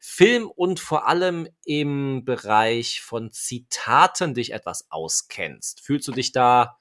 Film 0.00 0.48
und 0.48 0.80
vor 0.80 1.08
allem 1.08 1.48
im 1.64 2.24
Bereich 2.24 3.00
von 3.00 3.32
Zitaten 3.32 4.34
dich 4.34 4.52
etwas 4.52 4.86
auskennst. 4.90 5.80
Fühlst 5.80 6.06
du 6.08 6.12
dich 6.12 6.32
da 6.32 6.78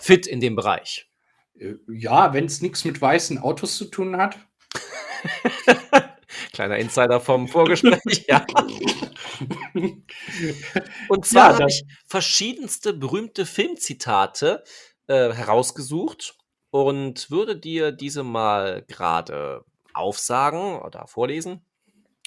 fit 0.00 0.26
in 0.26 0.40
dem 0.40 0.56
Bereich? 0.56 1.10
Äh, 1.58 1.74
ja, 1.88 2.32
wenn 2.32 2.46
es 2.46 2.62
nichts 2.62 2.84
mit 2.84 3.00
weißen 3.00 3.38
Autos 3.38 3.76
zu 3.76 3.86
tun 3.86 4.16
hat. 4.16 4.38
Kleiner 6.54 6.78
Insider 6.78 7.20
vom 7.20 7.48
Vorgespräch, 7.48 8.26
ja. 8.28 8.46
Und 11.08 11.26
zwar 11.26 11.50
ja, 11.50 11.58
habe 11.58 11.68
ich 11.68 11.84
verschiedenste 12.06 12.92
berühmte 12.92 13.44
Filmzitate 13.44 14.62
äh, 15.08 15.32
herausgesucht 15.32 16.36
und 16.70 17.30
würde 17.30 17.56
dir 17.56 17.90
diese 17.90 18.22
mal 18.22 18.84
gerade 18.88 19.64
aufsagen 19.92 20.80
oder 20.80 21.06
vorlesen. 21.08 21.66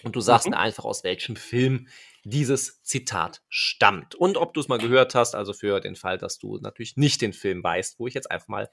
Und 0.04 0.16
du 0.16 0.22
sagst 0.22 0.48
mhm. 0.48 0.52
mir 0.52 0.60
einfach, 0.60 0.84
aus 0.86 1.04
welchem 1.04 1.38
Film 1.38 1.88
dieses 2.26 2.84
Zitat 2.84 3.42
stammt. 3.48 4.14
Und 4.14 4.38
ob 4.38 4.54
du 4.54 4.60
es 4.60 4.68
mal 4.68 4.78
gehört 4.78 5.16
hast, 5.16 5.36
also 5.36 5.54
für 5.54 5.80
den 5.80 5.96
Fall, 5.96 6.18
dass 6.18 6.38
du 6.38 6.58
natürlich 6.58 6.98
nicht 6.98 7.22
den 7.22 7.32
Film 7.34 7.64
weißt, 7.64 7.98
wo 7.98 8.08
ich 8.08 8.14
jetzt 8.14 8.30
einfach 8.30 8.50
mal 8.50 8.70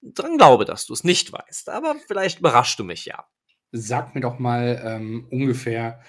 dran 0.00 0.38
glaube, 0.38 0.64
dass 0.64 0.86
du 0.86 0.92
es 0.92 1.02
nicht 1.02 1.32
weißt. 1.32 1.70
Aber 1.70 1.96
vielleicht 2.06 2.38
überraschst 2.38 2.78
du 2.78 2.84
mich 2.84 3.04
ja. 3.04 3.26
Sag 3.72 4.14
mir 4.14 4.20
doch 4.20 4.38
mal 4.38 4.80
ähm, 4.84 5.26
ungefähr, 5.30 6.00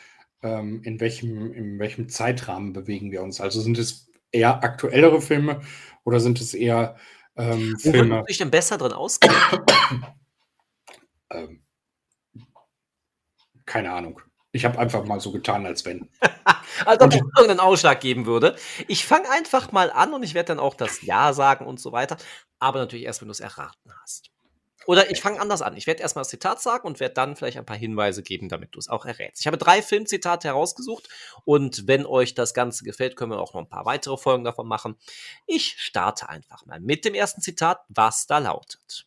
ähm, 0.42 0.82
in, 0.84 1.00
welchem, 1.00 1.54
in 1.54 1.80
welchem 1.80 2.10
Zeitrahmen 2.10 2.74
bewegen 2.74 3.12
wir 3.12 3.22
uns. 3.22 3.40
Also 3.42 3.62
sind 3.62 3.78
es 3.78 4.10
eher 4.32 4.64
aktuellere 4.64 5.22
Filme 5.22 5.62
oder 6.04 6.20
sind 6.20 6.42
es 6.42 6.54
eher 6.54 6.96
ähm, 7.36 7.74
Wo 7.74 7.92
Filme? 7.92 8.10
würdest 8.10 8.22
du 8.22 8.26
dich 8.28 8.38
denn 8.40 8.52
besser 8.52 8.78
drin 8.78 8.94
auskennen? 8.94 9.38
Ähm, 11.30 11.64
keine 13.66 13.92
Ahnung. 13.94 14.20
Ich 14.54 14.66
habe 14.66 14.78
einfach 14.78 15.06
mal 15.06 15.20
so 15.22 15.32
getan, 15.32 15.66
als 15.66 15.86
wenn. 15.86 16.10
Also 16.86 17.06
ob 17.06 17.12
es 17.12 17.22
irgendeinen 17.38 17.60
Ausschlag 17.60 18.00
geben 18.00 18.26
würde. 18.26 18.56
Ich 18.88 19.06
fange 19.06 19.30
einfach 19.30 19.72
mal 19.72 19.92
an 19.92 20.14
und 20.14 20.24
ich 20.24 20.34
werde 20.34 20.48
dann 20.48 20.60
auch 20.60 20.74
das 20.74 21.04
Ja 21.04 21.32
sagen 21.32 21.66
und 21.66 21.80
so 21.80 21.92
weiter. 21.92 22.18
Aber 22.60 22.80
natürlich 22.80 23.06
erst, 23.06 23.22
wenn 23.22 23.28
du 23.28 23.34
es 23.34 23.40
erraten 23.40 23.92
hast. 24.02 24.32
Oder 24.88 25.12
ich 25.12 25.22
fange 25.22 25.40
anders 25.40 25.62
an. 25.62 25.78
Ich 25.78 25.86
werde 25.86 26.02
erstmal 26.02 26.22
das 26.22 26.30
Zitat 26.30 26.62
sagen 26.62 26.88
und 26.88 27.00
werde 27.00 27.14
dann 27.14 27.36
vielleicht 27.36 27.58
ein 27.58 27.66
paar 27.66 27.78
Hinweise 27.78 28.24
geben, 28.24 28.50
damit 28.50 28.74
du 28.74 28.80
es 28.80 28.90
auch 28.90 29.06
errätst. 29.06 29.42
Ich 29.42 29.48
habe 29.48 29.58
drei 29.58 29.82
Filmzitate 29.82 30.48
herausgesucht 30.48 31.08
und 31.46 31.88
wenn 31.88 32.06
euch 32.06 32.34
das 32.34 32.54
Ganze 32.54 32.84
gefällt, 32.84 33.16
können 33.16 33.32
wir 33.32 33.40
auch 33.40 33.54
noch 33.54 33.62
ein 33.62 33.70
paar 33.70 33.86
weitere 33.86 34.18
Folgen 34.18 34.44
davon 34.44 34.68
machen. 34.68 34.96
Ich 35.46 35.76
starte 35.78 36.30
einfach 36.30 36.66
mal 36.66 36.80
mit 36.80 37.06
dem 37.06 37.14
ersten 37.14 37.42
Zitat, 37.42 37.82
was 37.90 38.26
da 38.26 38.40
lautet. 38.40 39.06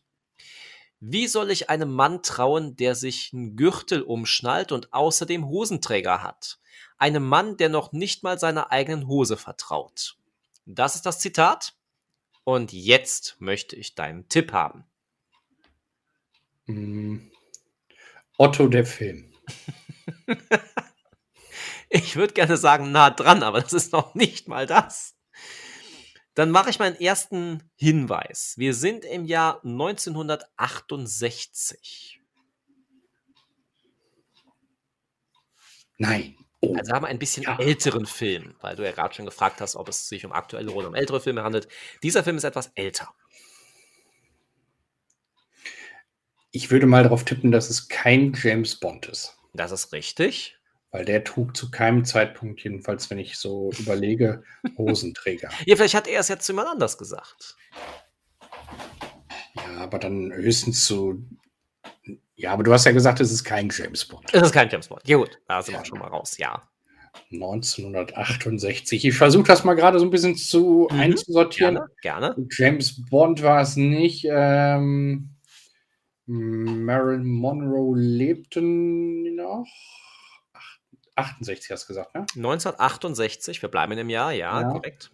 Wie 1.01 1.27
soll 1.27 1.51
ich 1.51 1.69
einem 1.69 1.93
Mann 1.93 2.23
trauen, 2.23 2.77
der 2.77 2.95
sich 2.95 3.31
einen 3.33 3.57
Gürtel 3.57 4.01
umschnallt 4.01 4.71
und 4.71 4.93
außerdem 4.93 5.45
Hosenträger 5.45 6.23
hat? 6.23 6.57
Einem 6.97 7.27
Mann, 7.27 7.57
der 7.57 7.67
noch 7.67 7.91
nicht 7.91 8.23
mal 8.23 8.39
seiner 8.39 8.71
eigenen 8.71 9.07
Hose 9.07 9.35
vertraut. 9.35 10.17
Das 10.65 10.95
ist 10.95 11.05
das 11.05 11.19
Zitat. 11.19 11.75
Und 12.45 12.71
jetzt 12.71 13.35
möchte 13.39 13.75
ich 13.75 13.95
deinen 13.95 14.29
Tipp 14.29 14.53
haben. 14.53 14.85
Hm. 16.65 17.31
Otto 18.37 18.67
der 18.67 18.85
Film. 18.85 19.31
Ich 21.89 22.15
würde 22.15 22.33
gerne 22.33 22.57
sagen, 22.57 22.91
nah 22.91 23.09
dran, 23.09 23.41
aber 23.43 23.61
das 23.61 23.73
ist 23.73 23.91
noch 23.93 24.15
nicht 24.15 24.47
mal 24.47 24.65
das. 24.65 25.15
Dann 26.33 26.51
mache 26.51 26.69
ich 26.69 26.79
meinen 26.79 26.99
ersten 26.99 27.63
Hinweis. 27.75 28.55
Wir 28.57 28.73
sind 28.73 29.05
im 29.05 29.23
Jahr 29.23 29.61
1968. 29.63 32.19
Nein. 35.97 36.35
Oh. 36.59 36.75
Also 36.75 36.91
haben 36.93 37.03
wir 37.03 37.07
ein 37.09 37.19
bisschen 37.19 37.43
Ja. 37.43 37.57
älteren 37.59 38.05
Film, 38.05 38.55
weil 38.59 38.75
du 38.75 38.83
ja 38.83 38.91
gerade 38.91 39.13
schon 39.13 39.25
gefragt 39.25 39.61
hast, 39.61 39.75
ob 39.77 39.87
es 39.87 40.09
sich 40.09 40.25
um 40.25 40.33
aktuelle 40.33 40.71
oder 40.71 40.89
um 40.89 40.95
ältere 40.95 41.21
Filme 41.21 41.43
handelt. 41.43 41.69
Dieser 42.03 42.23
Film 42.23 42.35
ist 42.37 42.43
etwas 42.43 42.71
älter. 42.75 43.13
Ich 46.55 46.71
würde 46.71 46.85
mal 46.85 47.03
darauf 47.03 47.25
tippen, 47.25 47.51
dass 47.51 47.69
es 47.69 47.89
kein 47.89 48.31
James 48.33 48.75
Bond 48.79 49.07
ist. 49.07 49.37
Das 49.53 49.71
ist 49.73 49.91
richtig. 49.91 50.55
Weil 50.89 51.03
der 51.03 51.25
trug 51.25 51.57
zu 51.57 51.69
keinem 51.69 52.05
Zeitpunkt, 52.05 52.63
jedenfalls 52.63 53.09
wenn 53.09 53.19
ich 53.19 53.37
so 53.37 53.71
überlege, 53.77 54.41
Hosenträger. 54.77 55.49
Ja, 55.65 55.75
vielleicht 55.75 55.95
hat 55.95 56.07
er 56.07 56.21
es 56.21 56.29
jetzt 56.29 56.45
zu 56.45 56.53
jemand 56.53 56.69
anders 56.69 56.97
gesagt. 56.97 57.57
Ja, 59.57 59.79
aber 59.81 59.99
dann 59.99 60.31
höchstens 60.31 60.87
so. 60.87 61.15
Ja, 62.37 62.51
aber 62.53 62.63
du 62.63 62.71
hast 62.71 62.85
ja 62.85 62.93
gesagt, 62.93 63.19
es 63.19 63.33
ist 63.33 63.43
kein 63.43 63.67
James 63.69 64.05
Bond. 64.05 64.33
Es 64.33 64.41
ist 64.43 64.53
kein 64.53 64.69
James 64.69 64.87
Bond. 64.87 65.01
Ja 65.05 65.17
gut, 65.17 65.37
da 65.49 65.61
sind 65.61 65.73
Ja. 65.73 65.81
wir 65.81 65.85
schon 65.85 65.99
mal 65.99 66.07
raus, 66.07 66.37
ja. 66.37 66.63
1968. 67.31 69.03
Ich 69.05 69.17
versuche 69.17 69.43
das 69.47 69.65
mal 69.65 69.73
gerade 69.73 69.99
so 69.99 70.05
ein 70.05 70.09
bisschen 70.11 70.37
zu 70.37 70.87
Mhm, 70.89 70.99
einzusortieren. 71.01 71.75
Gerne, 72.01 72.31
gerne. 72.31 72.47
James 72.51 73.05
Bond 73.09 73.43
war 73.43 73.59
es 73.61 73.75
nicht. 73.75 74.25
Ähm, 74.29 75.34
Marilyn 76.27 77.25
Monroe 77.27 77.95
lebten 77.97 79.35
noch. 79.35 79.65
Ach, 80.53 80.77
68 81.15 81.71
hast 81.71 81.83
du 81.83 81.87
gesagt, 81.89 82.15
ne? 82.15 82.21
1968, 82.35 83.61
wir 83.61 83.69
bleiben 83.69 83.91
in 83.93 83.99
dem 83.99 84.09
Jahr, 84.09 84.31
ja, 84.31 84.61
Ja. 84.61 84.69
korrekt. 84.69 85.11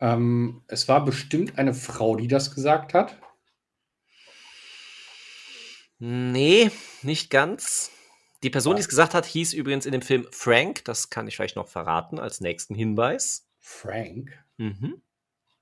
Ähm, 0.00 0.62
es 0.68 0.86
war 0.86 1.04
bestimmt 1.04 1.58
eine 1.58 1.74
Frau, 1.74 2.14
die 2.16 2.28
das 2.28 2.54
gesagt 2.54 2.94
hat. 2.94 3.18
Nee, 5.98 6.70
nicht 7.02 7.30
ganz. 7.30 7.90
Die 8.44 8.50
Person, 8.50 8.76
die 8.76 8.80
es 8.80 8.88
gesagt 8.88 9.14
hat, 9.14 9.26
hieß 9.26 9.52
übrigens 9.52 9.84
in 9.84 9.90
dem 9.90 10.02
Film 10.02 10.28
Frank. 10.30 10.84
Das 10.84 11.10
kann 11.10 11.26
ich 11.26 11.34
vielleicht 11.34 11.56
noch 11.56 11.66
verraten 11.66 12.20
als 12.20 12.40
nächsten 12.40 12.76
Hinweis. 12.76 13.48
Frank. 13.58 14.30
Mhm. 14.58 15.02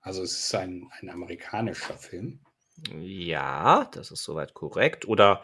Also 0.01 0.23
es 0.23 0.39
ist 0.39 0.55
ein, 0.55 0.91
ein 1.01 1.09
amerikanischer 1.09 1.97
Film. 1.97 2.41
Ja, 2.99 3.89
das 3.93 4.11
ist 4.11 4.23
soweit 4.23 4.55
korrekt. 4.55 5.07
Oder 5.07 5.43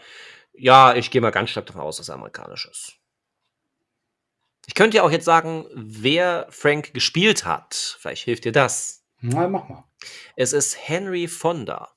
ja, 0.52 0.94
ich 0.94 1.10
gehe 1.10 1.20
mal 1.20 1.30
ganz 1.30 1.50
stark 1.50 1.66
davon 1.66 1.82
aus, 1.82 1.96
dass 1.96 2.06
es 2.06 2.10
amerikanisch 2.10 2.66
ist. 2.66 2.98
Ich 4.66 4.74
könnte 4.74 4.98
ja 4.98 5.02
auch 5.02 5.10
jetzt 5.10 5.24
sagen, 5.24 5.66
wer 5.74 6.46
Frank 6.50 6.94
gespielt 6.94 7.44
hat. 7.44 7.96
Vielleicht 8.00 8.24
hilft 8.24 8.44
dir 8.44 8.52
das. 8.52 9.04
Na, 9.20 9.48
mach 9.48 9.68
mal. 9.68 9.84
Es 10.36 10.52
ist 10.52 10.76
Henry 10.88 11.26
Fonda 11.26 11.92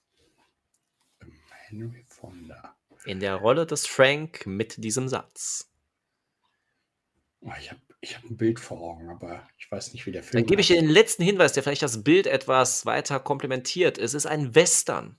Henry 1.68 2.06
Fonda. 2.08 2.75
in 3.06 3.20
der 3.20 3.36
Rolle 3.36 3.65
des 3.65 3.86
Frank 3.86 4.46
mit 4.46 4.84
diesem 4.84 5.08
Satz. 5.08 5.72
Oh, 7.42 7.51
ich 7.60 7.72
habe 7.72 7.82
ich 8.01 8.15
hab 8.15 8.24
ein 8.24 8.38
Bild 8.38 8.60
vor 8.60 8.80
Augen, 8.82 9.10
aber 9.10 9.48
ich 9.58 9.70
weiß 9.72 9.94
nicht, 9.94 10.06
wie 10.06 10.12
der 10.12 10.24
Film 10.24 10.44
Dann 10.44 10.48
gebe 10.48 10.62
ich 10.62 10.68
dir 10.68 10.75
den 10.75 10.89
letzten 10.89 11.24
Hinweis, 11.24 11.54
der 11.54 11.63
vielleicht 11.63 11.82
das 11.82 12.04
Bild 12.04 12.27
etwas 12.27 12.86
weiter 12.86 13.20
komplementiert. 13.20 13.98
Es 13.98 14.13
ist 14.13 14.27
ein 14.27 14.54
Western. 14.54 15.18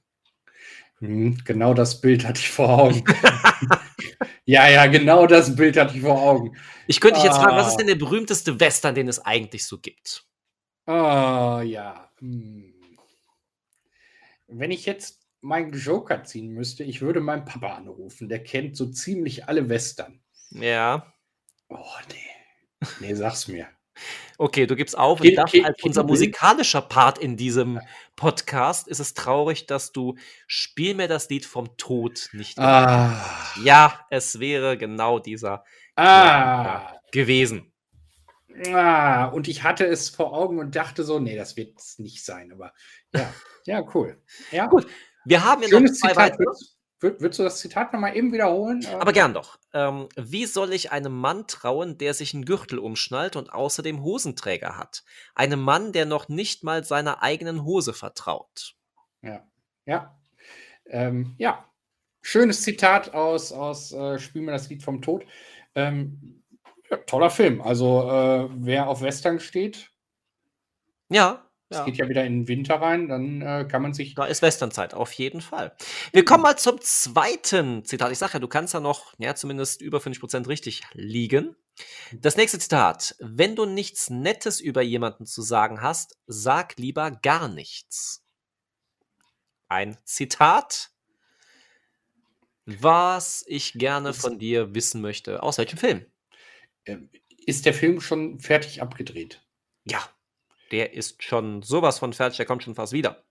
Hm, 1.00 1.38
genau 1.44 1.74
das 1.74 2.00
Bild 2.00 2.24
hatte 2.26 2.40
ich 2.40 2.50
vor 2.50 2.68
Augen. 2.70 3.04
ja, 4.46 4.68
ja, 4.68 4.86
genau 4.86 5.26
das 5.26 5.54
Bild 5.54 5.76
hatte 5.76 5.94
ich 5.96 6.02
vor 6.02 6.20
Augen. 6.20 6.56
Ich 6.86 7.00
könnte 7.00 7.16
dich 7.16 7.24
jetzt 7.24 7.36
fragen, 7.36 7.56
was 7.56 7.66
Ah. 7.66 7.70
ist 7.70 7.76
denn 7.76 7.86
der 7.88 7.96
berühmteste 7.96 8.58
Western, 8.60 8.94
den 8.94 9.08
es 9.08 9.18
eigentlich 9.24 9.66
so 9.66 9.78
gibt? 9.78 10.24
Ah, 10.86 11.60
ja. 11.62 12.10
Hm. 12.20 12.72
Wenn 14.48 14.70
ich 14.70 14.86
jetzt 14.86 15.20
meinen 15.40 15.72
Joker 15.72 16.24
ziehen 16.24 16.48
müsste, 16.48 16.84
ich 16.84 17.02
würde 17.02 17.20
meinen 17.20 17.44
Papa 17.44 17.74
anrufen. 17.74 18.28
Der 18.28 18.42
kennt 18.42 18.76
so 18.76 18.86
ziemlich 18.86 19.48
alle 19.48 19.68
Western. 19.68 20.20
Ja. 20.50 21.12
Oh, 21.68 21.84
nee. 22.08 22.86
Nee, 23.00 23.14
sag's 23.14 23.48
mir. 23.48 23.66
Okay, 24.38 24.66
du 24.66 24.76
gibst 24.76 24.96
auf. 24.96 25.20
Das 25.20 25.50
Kill- 25.50 25.64
als 25.64 25.82
unser 25.82 26.04
musikalischer 26.04 26.82
Part 26.82 27.18
in 27.18 27.36
diesem 27.36 27.80
Podcast 28.16 28.88
ist 28.88 28.98
es 29.00 29.14
traurig, 29.14 29.66
dass 29.66 29.92
du 29.92 30.16
Spiel 30.46 30.94
mir 30.94 31.08
das 31.08 31.28
Lied 31.28 31.46
vom 31.46 31.76
Tod 31.76 32.28
nicht. 32.32 32.58
Ah. 32.58 33.22
Ja, 33.64 34.06
es 34.10 34.38
wäre 34.40 34.76
genau 34.76 35.18
dieser 35.18 35.64
Ah. 35.96 36.92
gewesen. 37.12 37.72
Ah. 38.72 39.26
Und 39.26 39.48
ich 39.48 39.62
hatte 39.62 39.86
es 39.86 40.08
vor 40.10 40.32
Augen 40.32 40.58
und 40.58 40.76
dachte 40.76 41.04
so, 41.04 41.18
nee, 41.18 41.36
das 41.36 41.56
wird 41.56 41.78
es 41.78 41.98
nicht 41.98 42.24
sein. 42.24 42.52
Aber 42.52 42.72
ja, 43.14 43.32
ja, 43.64 43.82
cool. 43.94 44.22
Ja, 44.50 44.66
Gut, 44.66 44.86
Wir 45.24 45.44
haben 45.44 45.62
ja 45.62 45.68
noch 45.80 45.90
zwei 45.92 46.14
weitere. 46.16 46.44
Würdest, 47.06 47.18
würd- 47.18 47.20
würdest 47.22 47.38
du 47.38 47.42
das 47.44 47.58
Zitat 47.60 47.92
nochmal 47.92 48.16
eben 48.16 48.32
wiederholen? 48.32 48.84
Ähm, 48.88 49.00
Aber 49.00 49.12
gern 49.12 49.34
doch. 49.34 49.58
Ähm, 49.72 50.08
wie 50.16 50.46
soll 50.46 50.72
ich 50.72 50.92
einem 50.92 51.12
Mann 51.16 51.46
trauen, 51.46 51.98
der 51.98 52.14
sich 52.14 52.34
einen 52.34 52.44
Gürtel 52.44 52.78
umschnallt 52.78 53.36
und 53.36 53.52
außerdem 53.52 54.02
Hosenträger 54.02 54.76
hat? 54.76 55.04
Einem 55.34 55.60
Mann, 55.60 55.92
der 55.92 56.06
noch 56.06 56.28
nicht 56.28 56.64
mal 56.64 56.84
seiner 56.84 57.22
eigenen 57.22 57.64
Hose 57.64 57.92
vertraut. 57.92 58.74
Ja, 59.22 59.46
ja. 59.86 60.18
Ähm, 60.86 61.34
ja. 61.38 61.64
Schönes 62.22 62.62
Zitat 62.62 63.14
aus, 63.14 63.52
aus 63.52 63.92
äh, 63.92 64.18
Spiel 64.18 64.42
mir 64.42 64.52
das 64.52 64.68
Lied 64.68 64.82
vom 64.82 65.00
Tod. 65.00 65.24
Ähm, 65.76 66.42
ja, 66.90 66.96
toller 66.98 67.30
Film. 67.30 67.60
Also, 67.62 68.02
äh, 68.10 68.48
wer 68.52 68.88
auf 68.88 69.00
Western 69.00 69.38
steht, 69.40 69.90
Ja, 71.08 71.45
es 71.68 71.78
ja. 71.78 71.84
geht 71.84 71.96
ja 71.96 72.08
wieder 72.08 72.24
in 72.24 72.40
den 72.40 72.48
Winter 72.48 72.76
rein, 72.76 73.08
dann 73.08 73.42
äh, 73.42 73.66
kann 73.68 73.82
man 73.82 73.92
sich. 73.92 74.14
Da 74.14 74.26
ist 74.26 74.42
Westernzeit, 74.42 74.94
auf 74.94 75.12
jeden 75.12 75.40
Fall. 75.40 75.76
Wir 76.12 76.24
kommen 76.24 76.42
mal 76.42 76.56
zum 76.56 76.80
zweiten 76.80 77.84
Zitat. 77.84 78.12
Ich 78.12 78.18
sage 78.18 78.34
ja, 78.34 78.38
du 78.38 78.48
kannst 78.48 78.74
ja 78.74 78.80
noch, 78.80 79.14
ja, 79.18 79.34
zumindest 79.34 79.82
über 79.82 79.98
50% 79.98 80.48
richtig 80.48 80.82
liegen. 80.92 81.56
Das 82.12 82.36
nächste 82.36 82.58
Zitat. 82.58 83.16
Wenn 83.18 83.56
du 83.56 83.66
nichts 83.66 84.10
Nettes 84.10 84.60
über 84.60 84.82
jemanden 84.82 85.26
zu 85.26 85.42
sagen 85.42 85.82
hast, 85.82 86.16
sag 86.26 86.76
lieber 86.76 87.10
gar 87.10 87.48
nichts. 87.48 88.24
Ein 89.68 89.98
Zitat, 90.04 90.90
was 92.64 93.44
ich 93.48 93.72
gerne 93.72 94.14
von 94.14 94.38
dir 94.38 94.74
wissen 94.74 95.00
möchte. 95.00 95.42
Aus 95.42 95.58
welchem 95.58 95.78
Film? 95.78 96.06
ähm, 96.86 97.10
ist 97.46 97.66
der 97.66 97.74
Film 97.74 98.00
schon 98.00 98.40
fertig 98.40 98.80
abgedreht? 98.82 99.44
Ja, 99.84 100.08
der 100.72 100.94
ist 100.94 101.22
schon 101.22 101.62
sowas 101.62 101.98
von 101.98 102.12
fertig, 102.12 102.36
der 102.38 102.46
kommt 102.46 102.62
schon 102.62 102.74
fast 102.74 102.92
wieder. 102.92 103.22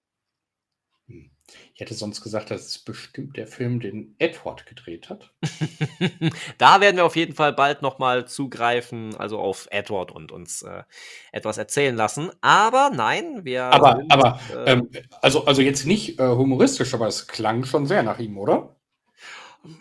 Ich 1.73 1.81
hätte 1.81 1.93
sonst 1.93 2.21
gesagt, 2.21 2.49
das 2.49 2.65
ist 2.65 2.85
bestimmt 2.85 3.37
der 3.37 3.45
Film, 3.45 3.79
den 3.79 4.15
Edward 4.17 4.65
gedreht 4.65 5.09
hat. 5.09 5.31
da 6.57 6.81
werden 6.81 6.97
wir 6.97 7.05
auf 7.05 7.15
jeden 7.15 7.35
Fall 7.35 7.53
bald 7.53 7.81
nochmal 7.81 8.27
zugreifen, 8.27 9.15
also 9.15 9.39
auf 9.39 9.67
Edward 9.69 10.11
und 10.11 10.31
uns 10.31 10.63
äh, 10.63 10.83
etwas 11.31 11.57
erzählen 11.57 11.95
lassen. 11.95 12.31
Aber 12.41 12.89
nein, 12.93 13.45
wir. 13.45 13.65
Aber, 13.65 13.97
sind, 13.97 14.11
aber 14.11 14.39
äh, 14.53 14.71
ähm, 14.71 14.89
also, 15.21 15.45
also 15.45 15.61
jetzt 15.61 15.85
nicht 15.85 16.19
äh, 16.19 16.27
humoristisch, 16.27 16.93
aber 16.93 17.07
es 17.07 17.27
klang 17.27 17.65
schon 17.65 17.85
sehr 17.85 18.01
nach 18.01 18.19
ihm, 18.19 18.37
oder? 18.37 18.75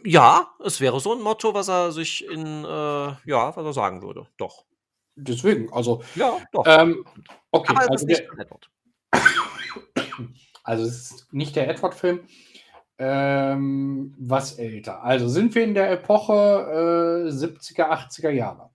Ja, 0.05 0.55
es 0.65 0.81
wäre 0.81 1.01
so 1.01 1.15
ein 1.15 1.23
Motto, 1.23 1.55
was 1.55 1.69
er 1.69 1.93
sich 1.93 2.27
in, 2.27 2.65
äh, 2.65 2.67
ja, 2.67 3.57
was 3.57 3.65
er 3.65 3.73
sagen 3.73 4.03
würde. 4.03 4.27
Doch. 4.37 4.65
Deswegen, 5.17 5.73
also. 5.73 6.03
Ja, 6.15 6.39
doch. 6.53 6.65
Ähm, 6.67 7.05
okay, 7.51 7.75
aber 7.77 7.91
also, 7.91 8.07
der, 8.07 8.29
also 10.65 10.85
es 10.85 11.11
ist 11.11 11.33
nicht 11.33 11.55
der 11.57 11.69
Edward-Film. 11.69 12.21
Ähm, 12.97 14.15
was 14.19 14.59
älter. 14.59 15.03
Also 15.03 15.29
sind 15.29 15.55
wir 15.55 15.65
in 15.65 15.75
der 15.75 15.91
Epoche 15.91 16.33
äh, 17.27 17.31
70er, 17.31 17.91
80er 17.91 18.31
Jahre? 18.31 18.71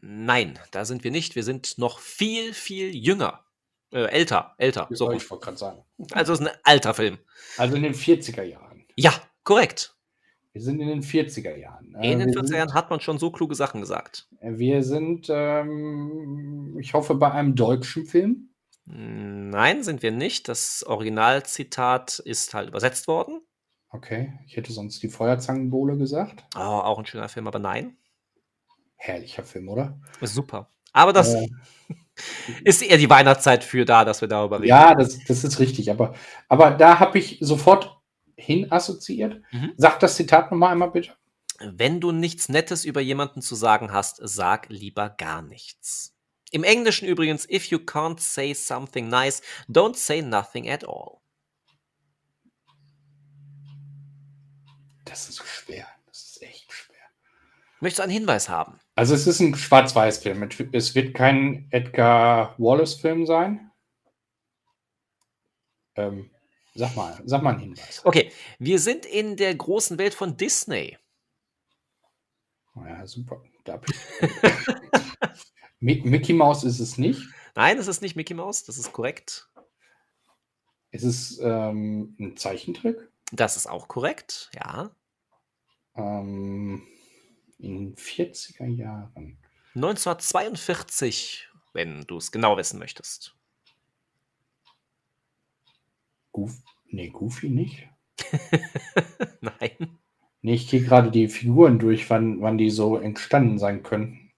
Nein, 0.00 0.58
da 0.70 0.84
sind 0.84 1.02
wir 1.02 1.10
nicht. 1.10 1.34
Wir 1.34 1.42
sind 1.42 1.76
noch 1.76 1.98
viel, 1.98 2.54
viel 2.54 2.94
jünger. 2.94 3.44
Äh, 3.92 4.04
älter, 4.04 4.54
älter. 4.58 4.86
So. 4.90 5.10
Ich 5.10 5.28
wollte 5.30 5.44
gerade 5.44 5.56
sagen. 5.56 5.84
Also 6.12 6.32
es 6.32 6.40
ist 6.40 6.46
ein 6.46 6.56
alter 6.62 6.94
Film. 6.94 7.18
Also 7.56 7.74
in 7.74 7.82
den 7.82 7.94
40er 7.94 8.44
Jahren. 8.44 8.86
Ja, 8.94 9.12
korrekt. 9.42 9.96
Wir 10.52 10.62
sind 10.62 10.80
in 10.80 10.88
den 10.88 11.02
40er 11.02 11.56
Jahren. 11.56 11.94
In 12.02 12.18
den 12.18 12.30
40er 12.30 12.56
Jahren 12.56 12.74
hat 12.74 12.90
man 12.90 13.00
schon 13.00 13.18
so 13.18 13.30
kluge 13.30 13.54
Sachen 13.54 13.80
gesagt. 13.80 14.28
Wir 14.40 14.82
sind, 14.82 15.28
ähm, 15.30 16.76
ich 16.80 16.92
hoffe, 16.92 17.14
bei 17.14 17.30
einem 17.30 17.54
deutschen 17.54 18.04
Film. 18.04 18.50
Nein, 18.84 19.84
sind 19.84 20.02
wir 20.02 20.10
nicht. 20.10 20.48
Das 20.48 20.82
Originalzitat 20.82 22.18
ist 22.18 22.52
halt 22.54 22.68
übersetzt 22.68 23.06
worden. 23.06 23.40
Okay, 23.90 24.32
ich 24.46 24.56
hätte 24.56 24.72
sonst 24.72 25.02
die 25.02 25.08
Feuerzangenbowle 25.08 25.96
gesagt. 25.96 26.44
Oh, 26.56 26.58
auch 26.58 26.98
ein 26.98 27.06
schöner 27.06 27.28
Film, 27.28 27.46
aber 27.46 27.60
nein. 27.60 27.96
Herrlicher 28.96 29.44
Film, 29.44 29.68
oder? 29.68 30.00
Ist 30.20 30.34
super. 30.34 30.70
Aber 30.92 31.12
das 31.12 31.34
äh, 31.34 31.48
ist 32.64 32.82
eher 32.82 32.98
die 32.98 33.10
Weihnachtszeit 33.10 33.62
für 33.62 33.84
da, 33.84 34.04
dass 34.04 34.20
wir 34.20 34.28
darüber 34.28 34.58
reden. 34.58 34.68
Ja, 34.68 34.94
das, 34.94 35.24
das 35.24 35.44
ist 35.44 35.60
richtig. 35.60 35.90
Aber, 35.90 36.14
aber 36.48 36.72
da 36.72 36.98
habe 36.98 37.18
ich 37.18 37.38
sofort 37.40 37.99
hin 38.40 38.70
assoziiert. 38.72 39.42
Mhm. 39.52 39.72
Sag 39.76 40.00
das 40.00 40.16
Zitat 40.16 40.50
nochmal 40.50 40.72
einmal 40.72 40.90
bitte. 40.90 41.14
Wenn 41.60 42.00
du 42.00 42.10
nichts 42.10 42.48
Nettes 42.48 42.84
über 42.84 43.00
jemanden 43.00 43.42
zu 43.42 43.54
sagen 43.54 43.92
hast, 43.92 44.18
sag 44.22 44.68
lieber 44.70 45.10
gar 45.10 45.42
nichts. 45.42 46.16
Im 46.50 46.64
Englischen 46.64 47.06
übrigens, 47.06 47.48
if 47.48 47.66
you 47.66 47.78
can't 47.78 48.18
say 48.18 48.54
something 48.54 49.08
nice, 49.08 49.42
don't 49.68 49.94
say 49.94 50.22
nothing 50.22 50.68
at 50.68 50.84
all. 50.88 51.18
Das 55.04 55.28
ist 55.28 55.44
schwer. 55.46 55.86
Das 56.06 56.22
ist 56.22 56.42
echt 56.42 56.72
schwer. 56.72 56.96
Möchtest 57.80 57.98
du 57.98 58.02
einen 58.04 58.12
Hinweis 58.12 58.48
haben? 58.48 58.80
Also 58.94 59.14
es 59.14 59.26
ist 59.26 59.40
ein 59.40 59.54
Schwarz-Weiß-Film. 59.54 60.48
Es 60.72 60.94
wird 60.94 61.14
kein 61.14 61.66
Edgar 61.70 62.54
Wallace-Film 62.58 63.26
sein. 63.26 63.70
Ähm, 65.96 66.30
sag 66.80 66.96
mal, 66.96 67.22
sag 67.26 67.42
mal 67.42 67.50
einen 67.50 67.60
Hinweis. 67.60 68.00
Okay, 68.04 68.32
wir 68.58 68.78
sind 68.78 69.04
in 69.04 69.36
der 69.36 69.54
großen 69.54 69.98
Welt 69.98 70.14
von 70.14 70.36
Disney. 70.36 70.96
Ja, 72.74 73.06
super. 73.06 73.42
Mickey 75.80 76.32
Mouse 76.32 76.64
ist 76.64 76.80
es 76.80 76.96
nicht. 76.96 77.22
Nein, 77.54 77.78
es 77.78 77.86
ist 77.86 78.00
nicht 78.00 78.16
Mickey 78.16 78.32
Mouse, 78.32 78.64
das 78.64 78.78
ist 78.78 78.92
korrekt. 78.92 79.50
Ist 80.90 81.04
es 81.04 81.38
ähm, 81.40 82.16
ein 82.18 82.36
Zeichentrick? 82.36 82.96
Das 83.32 83.56
ist 83.56 83.66
auch 83.66 83.86
korrekt, 83.86 84.50
ja. 84.54 84.90
Ähm, 85.94 86.86
in 87.58 87.94
40er 87.94 88.66
Jahren. 88.66 89.38
1942, 89.74 91.48
wenn 91.74 92.00
du 92.06 92.16
es 92.16 92.32
genau 92.32 92.56
wissen 92.56 92.78
möchtest. 92.78 93.36
Goof 96.32 96.62
nee, 96.86 97.10
Goofy 97.10 97.48
nicht. 97.48 97.88
Nein. 99.40 99.98
Nee, 100.42 100.54
ich 100.54 100.68
gehe 100.68 100.82
gerade 100.82 101.10
die 101.10 101.28
Figuren 101.28 101.78
durch, 101.78 102.08
wann, 102.10 102.40
wann 102.40 102.58
die 102.58 102.70
so 102.70 102.96
entstanden 102.96 103.58
sein 103.58 103.82
könnten. 103.82 104.32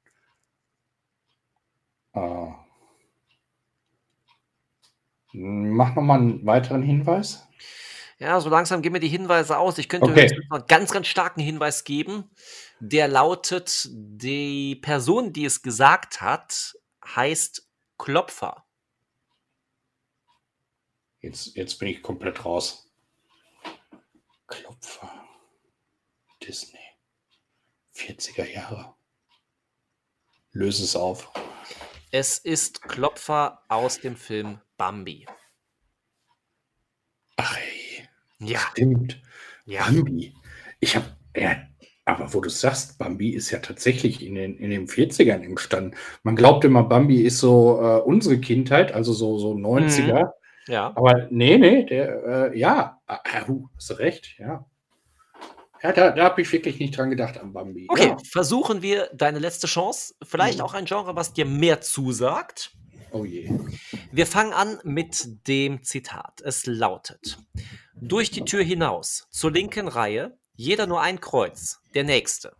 Äh, 2.15 2.49
mach 5.33 5.95
nochmal 5.95 6.21
einen 6.21 6.47
weiteren 6.47 6.83
Hinweis. 6.83 7.47
Ja, 8.19 8.41
so 8.41 8.49
langsam 8.51 8.83
gehen 8.83 8.93
mir 8.93 9.01
die 9.01 9.09
Hinweise 9.09 9.59
aus. 9.59 9.79
Ich 9.79 9.89
könnte 9.89 10.11
okay. 10.11 10.31
einen 10.51 10.67
ganz, 10.69 10.93
ganz 10.93 11.09
starken 11.09 11.41
Hinweis 11.41 11.83
geben. 11.83 12.31
Der 12.79 13.09
lautet, 13.09 13.89
die 13.93 14.77
Person, 14.77 15.33
die 15.33 15.45
es 15.45 15.63
gesagt 15.63 16.21
hat, 16.21 16.75
heißt 17.05 17.69
Klopfer. 17.99 18.65
Jetzt, 21.23 21.55
jetzt 21.57 21.79
bin 21.79 21.89
ich 21.89 22.03
komplett 22.03 22.45
raus. 22.45 22.91
Klopfer. 24.49 25.25
Disney. 26.43 26.81
40er 27.95 28.51
Jahre. 28.53 28.95
Löse 30.51 30.83
es 30.83 30.97
auf. 30.97 31.33
Es 32.11 32.39
ist 32.39 32.83
Klopfer 32.83 33.63
aus 33.69 34.01
dem 34.01 34.17
Film 34.17 34.61
Bambi. 34.77 35.27
Ach 37.37 37.57
ey. 37.57 38.09
Ja. 38.41 38.59
Stimmt. 38.73 39.23
Ja. 39.65 39.85
Bambi. 39.85 40.35
Ich 40.81 40.97
habe, 40.97 41.17
ja, 41.37 41.69
aber 42.05 42.35
wo 42.35 42.41
du 42.41 42.51
sagst, 42.51 42.99
Bambi 42.99 43.31
ist 43.31 43.53
ja 43.53 43.61
tatsächlich 43.61 44.27
in 44.27 44.35
den, 44.35 44.59
in 44.59 44.71
den 44.71 44.89
40ern 44.89 45.45
entstanden. 45.45 45.97
Man 46.25 46.35
glaubt 46.35 46.65
immer, 46.65 46.83
Bambi 46.83 47.23
ist 47.23 47.39
so 47.39 47.81
äh, 47.81 48.01
unsere 48.01 48.41
Kindheit, 48.41 48.91
also 48.91 49.13
so, 49.13 49.39
so 49.39 49.53
90er. 49.53 50.25
Mhm. 50.25 50.42
Ja. 50.69 50.93
Aber 50.95 51.27
nee, 51.31 51.59
nee, 51.59 51.85
der, 51.85 52.53
äh, 52.53 52.59
ja, 52.59 53.01
uh, 53.49 53.69
hast 53.77 53.91
du 53.91 53.95
recht, 53.95 54.37
ja. 54.39 54.65
Ja, 55.83 55.93
da, 55.93 56.11
da 56.13 56.25
habe 56.25 56.41
ich 56.43 56.53
wirklich 56.53 56.79
nicht 56.79 56.97
dran 56.97 57.11
gedacht 57.11 57.39
am 57.39 57.53
Bambi. 57.53 57.87
Okay, 57.89 58.09
ja. 58.09 58.17
versuchen 58.31 58.83
wir 58.83 59.11
deine 59.15 59.41
letzte 59.41 59.67
Chance. 59.67 60.15
Vielleicht 60.23 60.59
mhm. 60.59 60.65
auch 60.65 60.75
ein 60.75 60.85
Genre, 60.85 61.17
was 61.17 61.33
dir 61.33 61.45
mehr 61.45 61.81
zusagt. 61.81 62.73
Oh 63.11 63.25
je. 63.25 63.51
Wir 64.13 64.27
fangen 64.27 64.53
an 64.53 64.79
mit 64.85 65.49
dem 65.49 65.83
Zitat. 65.83 66.41
Es 66.43 66.67
lautet: 66.67 67.39
Durch 67.95 68.31
die 68.31 68.45
Tür 68.45 68.63
hinaus, 68.63 69.27
zur 69.31 69.51
linken 69.51 69.89
Reihe, 69.89 70.39
jeder 70.55 70.87
nur 70.87 71.03
ein 71.03 71.21
Kreuz, 71.21 71.81
der 71.95 72.05
nächste. 72.05 72.55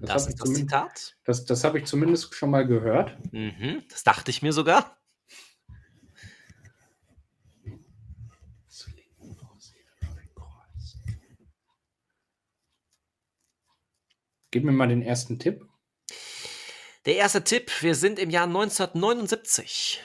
Das, 0.00 0.08
das 0.08 0.26
ist 0.28 0.40
das 0.42 0.52
Zitat. 0.52 1.16
Das, 1.24 1.44
das 1.46 1.64
habe 1.64 1.78
ich 1.78 1.86
zumindest 1.86 2.34
schon 2.34 2.50
mal 2.50 2.66
gehört. 2.66 3.16
Mhm, 3.32 3.82
das 3.88 4.04
dachte 4.04 4.30
ich 4.30 4.42
mir 4.42 4.52
sogar. 4.52 4.98
Gib 14.56 14.64
mir 14.64 14.72
mal 14.72 14.88
den 14.88 15.02
ersten 15.02 15.38
Tipp. 15.38 15.66
Der 17.04 17.16
erste 17.16 17.44
Tipp, 17.44 17.70
wir 17.82 17.94
sind 17.94 18.18
im 18.18 18.30
Jahr 18.30 18.46
1979. 18.46 20.00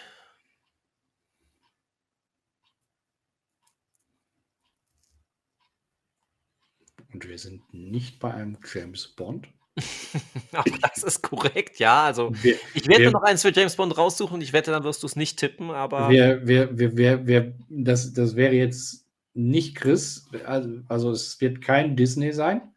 Und 7.14 7.30
wir 7.30 7.40
sind 7.40 7.74
nicht 7.74 8.20
bei 8.20 8.34
einem 8.34 8.58
James 8.74 9.08
Bond. 9.08 9.48
Auch 10.52 10.66
das 10.82 11.04
ist 11.04 11.22
korrekt, 11.22 11.80
ja. 11.80 12.04
Also 12.04 12.34
wir, 12.44 12.58
ich 12.74 12.90
werde 12.90 13.04
wir, 13.04 13.12
noch 13.12 13.24
eins 13.24 13.44
für 13.44 13.54
James 13.54 13.78
Bond 13.78 13.98
raussuchen. 13.98 14.42
Ich 14.42 14.52
wette, 14.52 14.72
dann 14.72 14.84
wirst 14.84 15.02
du 15.04 15.08
es 15.08 15.16
nicht 15.16 15.40
tippen, 15.40 15.72
aber. 15.72 16.10
Wir, 16.10 16.46
wir, 16.46 16.78
wir, 16.78 16.98
wir, 16.98 17.26
wir, 17.26 17.56
das, 17.70 18.12
das 18.12 18.36
wäre 18.36 18.54
jetzt 18.54 19.08
nicht 19.34 19.78
Chris. 19.78 20.28
Also, 20.44 20.82
also 20.90 21.12
es 21.12 21.40
wird 21.40 21.62
kein 21.62 21.96
Disney 21.96 22.34
sein. 22.34 22.74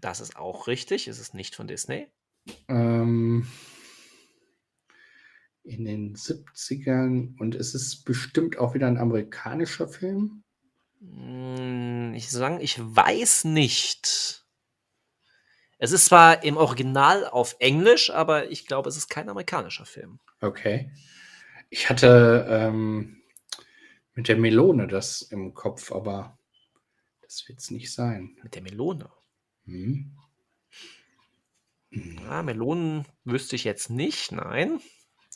Das 0.00 0.20
ist 0.20 0.36
auch 0.36 0.66
richtig. 0.66 1.08
Es 1.08 1.18
ist 1.18 1.34
nicht 1.34 1.54
von 1.54 1.66
Disney. 1.66 2.08
Ähm, 2.68 3.46
in 5.62 5.84
den 5.84 6.16
70ern 6.16 7.38
und 7.38 7.54
es 7.54 7.74
ist 7.74 8.04
bestimmt 8.04 8.58
auch 8.58 8.74
wieder 8.74 8.86
ein 8.86 8.98
amerikanischer 8.98 9.88
Film. 9.88 10.42
Hm, 11.00 12.14
ich 12.14 12.30
sagen, 12.30 12.60
ich 12.60 12.78
weiß 12.78 13.44
nicht. 13.44 14.44
Es 15.78 15.92
ist 15.92 16.06
zwar 16.06 16.42
im 16.44 16.56
Original 16.56 17.26
auf 17.26 17.56
Englisch, 17.58 18.10
aber 18.10 18.50
ich 18.50 18.66
glaube, 18.66 18.88
es 18.88 18.96
ist 18.96 19.08
kein 19.08 19.28
amerikanischer 19.28 19.86
Film. 19.86 20.18
Okay. 20.40 20.90
Ich 21.70 21.88
hatte 21.88 22.46
ähm, 22.50 23.22
mit 24.14 24.28
der 24.28 24.36
Melone 24.36 24.88
das 24.88 25.22
im 25.22 25.54
Kopf, 25.54 25.92
aber 25.92 26.38
das 27.22 27.48
wird 27.48 27.60
es 27.60 27.70
nicht 27.70 27.92
sein. 27.92 28.36
Mit 28.42 28.54
der 28.54 28.62
Melone? 28.62 29.08
Hm. 29.70 30.16
Ja, 32.24 32.42
Melonen 32.42 33.04
wüsste 33.24 33.56
ich 33.56 33.64
jetzt 33.64 33.90
nicht, 33.90 34.32
nein. 34.32 34.80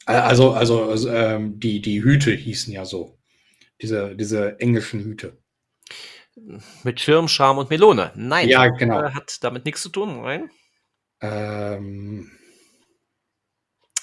Also, 0.06 0.52
also, 0.52 0.84
also 0.84 1.10
ähm, 1.10 1.58
die, 1.58 1.80
die 1.80 2.02
Hüte 2.02 2.32
hießen 2.32 2.72
ja 2.72 2.84
so. 2.84 3.18
diese, 3.80 4.14
diese 4.16 4.60
englischen 4.60 5.00
Hüte. 5.02 5.38
Mit 6.82 7.00
Schirm, 7.00 7.28
Charme 7.28 7.58
und 7.58 7.70
Melone. 7.70 8.12
Nein, 8.16 8.48
Ja, 8.48 8.66
genau. 8.68 9.02
äh, 9.02 9.10
hat 9.12 9.42
damit 9.44 9.64
nichts 9.64 9.82
zu 9.82 9.88
tun. 9.88 10.22
Nein. 10.22 10.50
Ähm, 11.20 12.30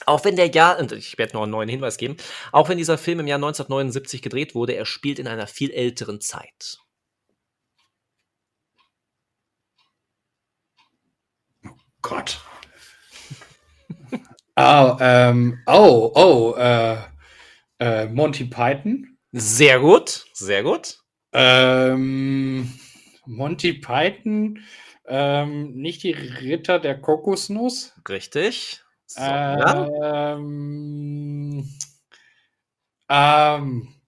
Auch 0.06 0.24
wenn 0.26 0.36
der 0.36 0.48
Jahr, 0.48 0.80
und 0.80 0.92
ich 0.94 1.18
werde 1.18 1.34
noch 1.34 1.44
einen 1.44 1.52
neuen 1.52 1.70
Hinweis 1.70 1.98
geben, 1.98 2.18
auch 2.52 2.70
wenn 2.70 2.78
dieser 2.78 2.98
Film 2.98 3.20
im 3.20 3.28
Jahr 3.28 3.38
1979 3.38 4.22
gedreht 4.22 4.56
wurde, 4.56 4.74
er 4.74 4.86
spielt 4.86 5.20
in 5.20 5.28
einer 5.28 5.48
viel 5.48 5.72
älteren 5.72 6.22
Zeit. 6.22 6.80
Gott. 12.02 12.42
oh, 14.56 14.98
ähm, 15.00 15.60
oh, 15.66 16.12
oh, 16.16 16.56
äh, 16.58 16.98
äh, 17.80 18.06
Monty 18.08 18.46
Python. 18.46 19.18
Sehr 19.32 19.80
gut, 19.80 20.26
sehr 20.34 20.64
gut. 20.64 21.00
Ähm, 21.34 22.72
Monty 23.26 23.74
Python, 23.74 24.60
ähm, 25.08 25.74
nicht 25.74 26.04
die 26.04 26.12
Ritter 26.12 26.80
der 26.80 27.00
Kokosnuss. 27.00 27.94
Richtig. 28.10 28.82
So, 29.06 29.22
ja. 29.22 30.34
Ähm, 30.34 31.70
ähm, 33.10 34.01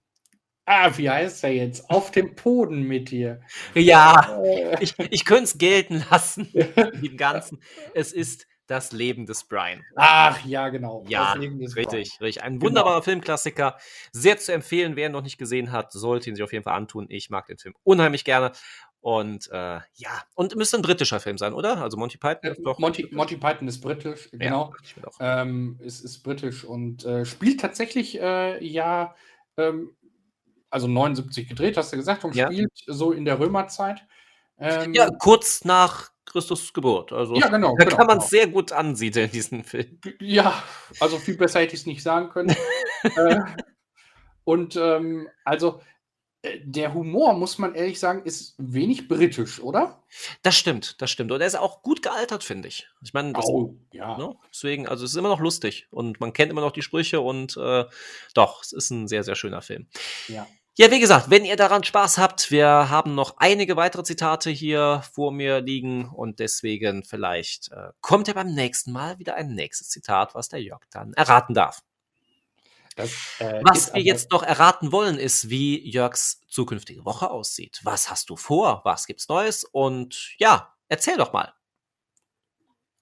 ah, 0.66 0.90
wie 0.96 1.08
heißt 1.10 1.44
er 1.44 1.52
jetzt? 1.52 1.88
Auf 1.90 2.10
dem 2.10 2.34
Boden 2.34 2.82
mit 2.82 3.10
dir. 3.10 3.40
ja, 3.74 4.40
Äh, 4.44 4.82
ich, 4.82 4.94
ich 5.10 5.24
könnte 5.24 5.44
es 5.44 5.58
gelten 5.58 6.04
lassen 6.10 6.48
im 7.02 7.16
Ganzen. 7.16 7.60
Es 7.94 8.12
ist 8.12 8.46
das 8.66 8.92
Leben 8.92 9.26
des 9.26 9.44
Brian. 9.44 9.84
Ach, 9.94 10.42
ja, 10.46 10.70
genau. 10.70 11.04
Ja, 11.06 11.32
Das 11.34 11.42
Leben 11.42 11.58
des 11.58 11.76
Richtig, 11.76 12.18
richtig. 12.22 12.42
Ein 12.42 12.54
Genau. 12.54 12.64
wunderbarer 12.66 13.02
Filmklassiker. 13.02 13.76
Sehr 14.12 14.38
zu 14.38 14.52
empfehlen. 14.54 14.96
Wer 14.96 15.06
ihn 15.06 15.12
noch 15.12 15.22
nicht 15.22 15.36
gesehen 15.36 15.70
hat, 15.70 15.92
sollte 15.92 16.30
ihn 16.30 16.36
sich 16.36 16.42
auf 16.42 16.52
jeden 16.52 16.64
Fall 16.64 16.74
antun. 16.74 17.06
Ich 17.10 17.28
mag 17.28 17.46
den 17.46 17.58
Film 17.58 17.74
unheimlich 17.84 18.24
gerne. 18.24 18.52
Und 19.02 19.50
äh, 19.52 19.80
ja, 19.96 20.22
und 20.34 20.56
müsste 20.56 20.78
ein 20.78 20.82
britischer 20.82 21.20
Film 21.20 21.36
sein, 21.36 21.52
oder? 21.52 21.76
Also 21.82 21.98
Monty 21.98 22.16
Python 22.16 22.38
Brian. 22.40 22.54
ist 22.54 22.62
doch. 22.64 22.78
Monty, 22.78 23.06
Monty 23.12 23.36
Python 23.36 23.68
ist 23.68 23.82
britisch, 23.82 24.30
Ja, 24.32 24.38
genau. 24.38 24.72
doch. 25.02 25.12
Ähm, 25.20 25.78
es 25.84 26.00
ist 26.00 26.22
britisch 26.22 26.64
und 26.64 27.04
äh, 27.04 27.26
spielt 27.26 27.60
tatsächlich 27.60 28.18
äh, 28.18 28.64
ja, 28.64 29.14
ähm, 29.58 29.90
also 30.74 30.88
79 30.88 31.48
gedreht, 31.48 31.76
hast 31.76 31.92
du 31.92 31.96
gesagt, 31.96 32.24
und 32.24 32.34
Ja. 32.34 32.46
spielt 32.48 32.72
so 32.86 33.12
in 33.12 33.24
der 33.24 33.38
Römerzeit. 33.38 34.04
Ähm, 34.58 34.92
Ja, 34.92 35.08
kurz 35.08 35.64
nach 35.64 36.10
Christus 36.26 36.72
Geburt. 36.72 37.12
Also 37.12 37.36
ja, 37.36 37.46
genau. 37.48 37.76
da 37.78 37.84
genau, 37.84 37.96
kann 37.96 38.06
man 38.08 38.16
genau. 38.18 38.24
es 38.24 38.30
sehr 38.30 38.48
gut 38.48 38.72
ansiedeln, 38.72 39.30
diesen 39.30 39.62
Film. 39.62 40.00
Ja, 40.20 40.62
also 40.98 41.18
viel 41.18 41.36
besser 41.36 41.60
hätte 41.60 41.74
ich 41.74 41.80
es 41.82 41.86
nicht 41.86 42.02
sagen 42.02 42.28
können. 42.30 42.56
äh, 43.16 43.40
und 44.42 44.74
ähm, 44.74 45.28
also 45.44 45.80
äh, 46.42 46.58
der 46.64 46.92
Humor, 46.92 47.34
muss 47.34 47.58
man 47.58 47.74
ehrlich 47.74 48.00
sagen, 48.00 48.22
ist 48.24 48.54
wenig 48.58 49.06
britisch, 49.06 49.60
oder? 49.60 50.02
Das 50.42 50.56
stimmt, 50.56 51.00
das 51.00 51.10
stimmt. 51.10 51.30
Und 51.30 51.40
er 51.40 51.46
ist 51.46 51.56
auch 51.56 51.82
gut 51.82 52.02
gealtert, 52.02 52.42
finde 52.42 52.68
ich. 52.68 52.88
Ich 53.02 53.14
meine, 53.14 53.32
Oh, 53.36 53.74
ja. 53.92 54.18
ne? 54.18 54.34
deswegen, 54.52 54.88
also 54.88 55.04
es 55.04 55.12
ist 55.12 55.16
immer 55.16 55.28
noch 55.28 55.40
lustig 55.40 55.86
und 55.90 56.18
man 56.20 56.32
kennt 56.32 56.50
immer 56.50 56.60
noch 56.62 56.72
die 56.72 56.82
Sprüche 56.82 57.20
und 57.20 57.56
äh, 57.56 57.84
doch, 58.34 58.62
es 58.62 58.72
ist 58.72 58.90
ein 58.90 59.06
sehr, 59.08 59.22
sehr 59.24 59.36
schöner 59.36 59.62
Film. 59.62 59.86
ja. 60.28 60.46
Ja, 60.76 60.90
wie 60.90 60.98
gesagt, 60.98 61.30
wenn 61.30 61.44
ihr 61.44 61.54
daran 61.54 61.84
Spaß 61.84 62.18
habt, 62.18 62.50
wir 62.50 62.66
haben 62.66 63.14
noch 63.14 63.36
einige 63.36 63.76
weitere 63.76 64.02
Zitate 64.02 64.50
hier 64.50 65.04
vor 65.12 65.30
mir 65.30 65.60
liegen 65.60 66.08
und 66.08 66.40
deswegen 66.40 67.04
vielleicht 67.04 67.70
äh, 67.70 67.90
kommt 68.00 68.26
ja 68.26 68.34
beim 68.34 68.52
nächsten 68.52 68.90
Mal 68.90 69.20
wieder 69.20 69.36
ein 69.36 69.54
nächstes 69.54 69.88
Zitat, 69.88 70.34
was 70.34 70.48
der 70.48 70.60
Jörg 70.60 70.82
dann 70.90 71.12
erraten 71.12 71.54
darf. 71.54 71.84
Das, 72.96 73.10
äh, 73.38 73.60
Was 73.62 73.94
wir 73.94 74.02
jetzt 74.02 74.32
noch 74.32 74.42
erraten 74.42 74.90
wollen, 74.90 75.16
ist, 75.16 75.48
wie 75.48 75.88
Jörgs 75.88 76.40
zukünftige 76.48 77.04
Woche 77.04 77.30
aussieht. 77.30 77.80
Was 77.84 78.10
hast 78.10 78.28
du 78.30 78.36
vor? 78.36 78.80
Was 78.84 79.06
gibt's 79.06 79.28
Neues? 79.28 79.62
Und 79.62 80.34
ja, 80.38 80.74
erzähl 80.88 81.16
doch 81.16 81.32
mal. 81.32 81.54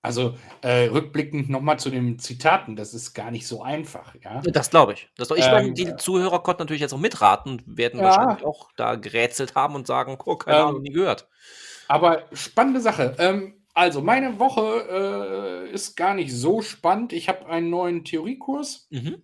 Also 0.03 0.37
äh, 0.62 0.87
rückblickend 0.88 1.49
nochmal 1.49 1.79
zu 1.79 1.88
den 1.91 2.19
Zitaten, 2.19 2.77
das 2.77 2.93
ist 2.95 3.15
gar 3.15 3.31
nicht 3.31 3.47
so 3.47 3.62
einfach, 3.62 4.15
ja. 4.17 4.53
Das 4.55 4.71
glaube 4.71 4.95
ich. 4.95 5.09
Das, 5.17 5.31
ich 5.31 5.51
meine, 5.51 5.71
Ähm, 5.71 5.75
die 5.75 5.95
Zuhörer 5.97 6.43
konnten 6.43 6.62
natürlich 6.62 6.81
jetzt 6.81 6.93
auch 6.93 6.99
mitraten 6.99 7.62
werden 7.67 8.03
Ja. 8.03 8.03
wahrscheinlich 8.03 8.45
auch 8.45 8.71
da 8.77 8.97
gerätselt 8.97 9.55
haben 9.55 9.75
und 9.77 9.87
sagen, 9.87 10.19
oh, 10.25 10.37
keine 10.37 10.59
Ähm, 10.59 10.65
Ahnung, 10.65 10.83
nie 10.83 10.91
gehört. 10.93 11.29
Aber 11.88 12.29
spannende 12.33 12.81
Sache. 12.81 13.15
Ähm, 13.19 13.65
also, 13.75 14.03
meine 14.03 14.38
Woche 14.38 15.67
äh, 15.69 15.73
ist 15.73 15.97
gar 15.97 16.15
nicht 16.15 16.33
so 16.33 16.61
spannend. 16.62 17.12
Ich 17.12 17.29
habe 17.29 17.47
einen 17.47 17.71
neuen 17.71 18.05
Theoriekurs. 18.05 18.91
Mhm. 18.91 19.23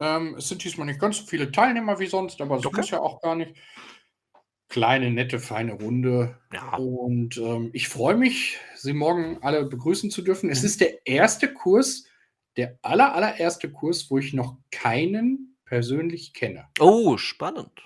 Ähm, 0.00 0.34
es 0.36 0.48
sind 0.48 0.64
diesmal 0.64 0.86
nicht 0.86 1.00
ganz 1.00 1.18
so 1.18 1.24
viele 1.26 1.50
Teilnehmer 1.52 1.98
wie 1.98 2.06
sonst, 2.06 2.40
aber 2.40 2.56
es 2.56 2.66
Okay. 2.66 2.76
muss 2.76 2.90
ja 2.90 3.00
auch 3.00 3.20
gar 3.20 3.36
nicht. 3.36 3.56
Kleine, 4.72 5.10
nette, 5.10 5.38
feine 5.38 5.74
Runde. 5.74 6.38
Ja. 6.50 6.76
Und 6.76 7.36
ähm, 7.36 7.68
ich 7.74 7.88
freue 7.88 8.16
mich, 8.16 8.58
Sie 8.74 8.94
morgen 8.94 9.36
alle 9.42 9.66
begrüßen 9.66 10.10
zu 10.10 10.22
dürfen. 10.22 10.48
Es 10.48 10.64
ist 10.64 10.80
der 10.80 11.06
erste 11.06 11.52
Kurs, 11.52 12.04
der 12.56 12.78
aller, 12.80 13.14
allererste 13.14 13.70
Kurs, 13.70 14.10
wo 14.10 14.16
ich 14.16 14.32
noch 14.32 14.56
keinen 14.70 15.58
persönlich 15.66 16.32
kenne. 16.32 16.68
Oh, 16.80 17.18
spannend. 17.18 17.82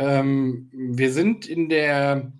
Ähm, 0.00 0.72
wir 0.72 1.12
sind 1.12 1.46
in 1.46 1.68
der 1.68 2.32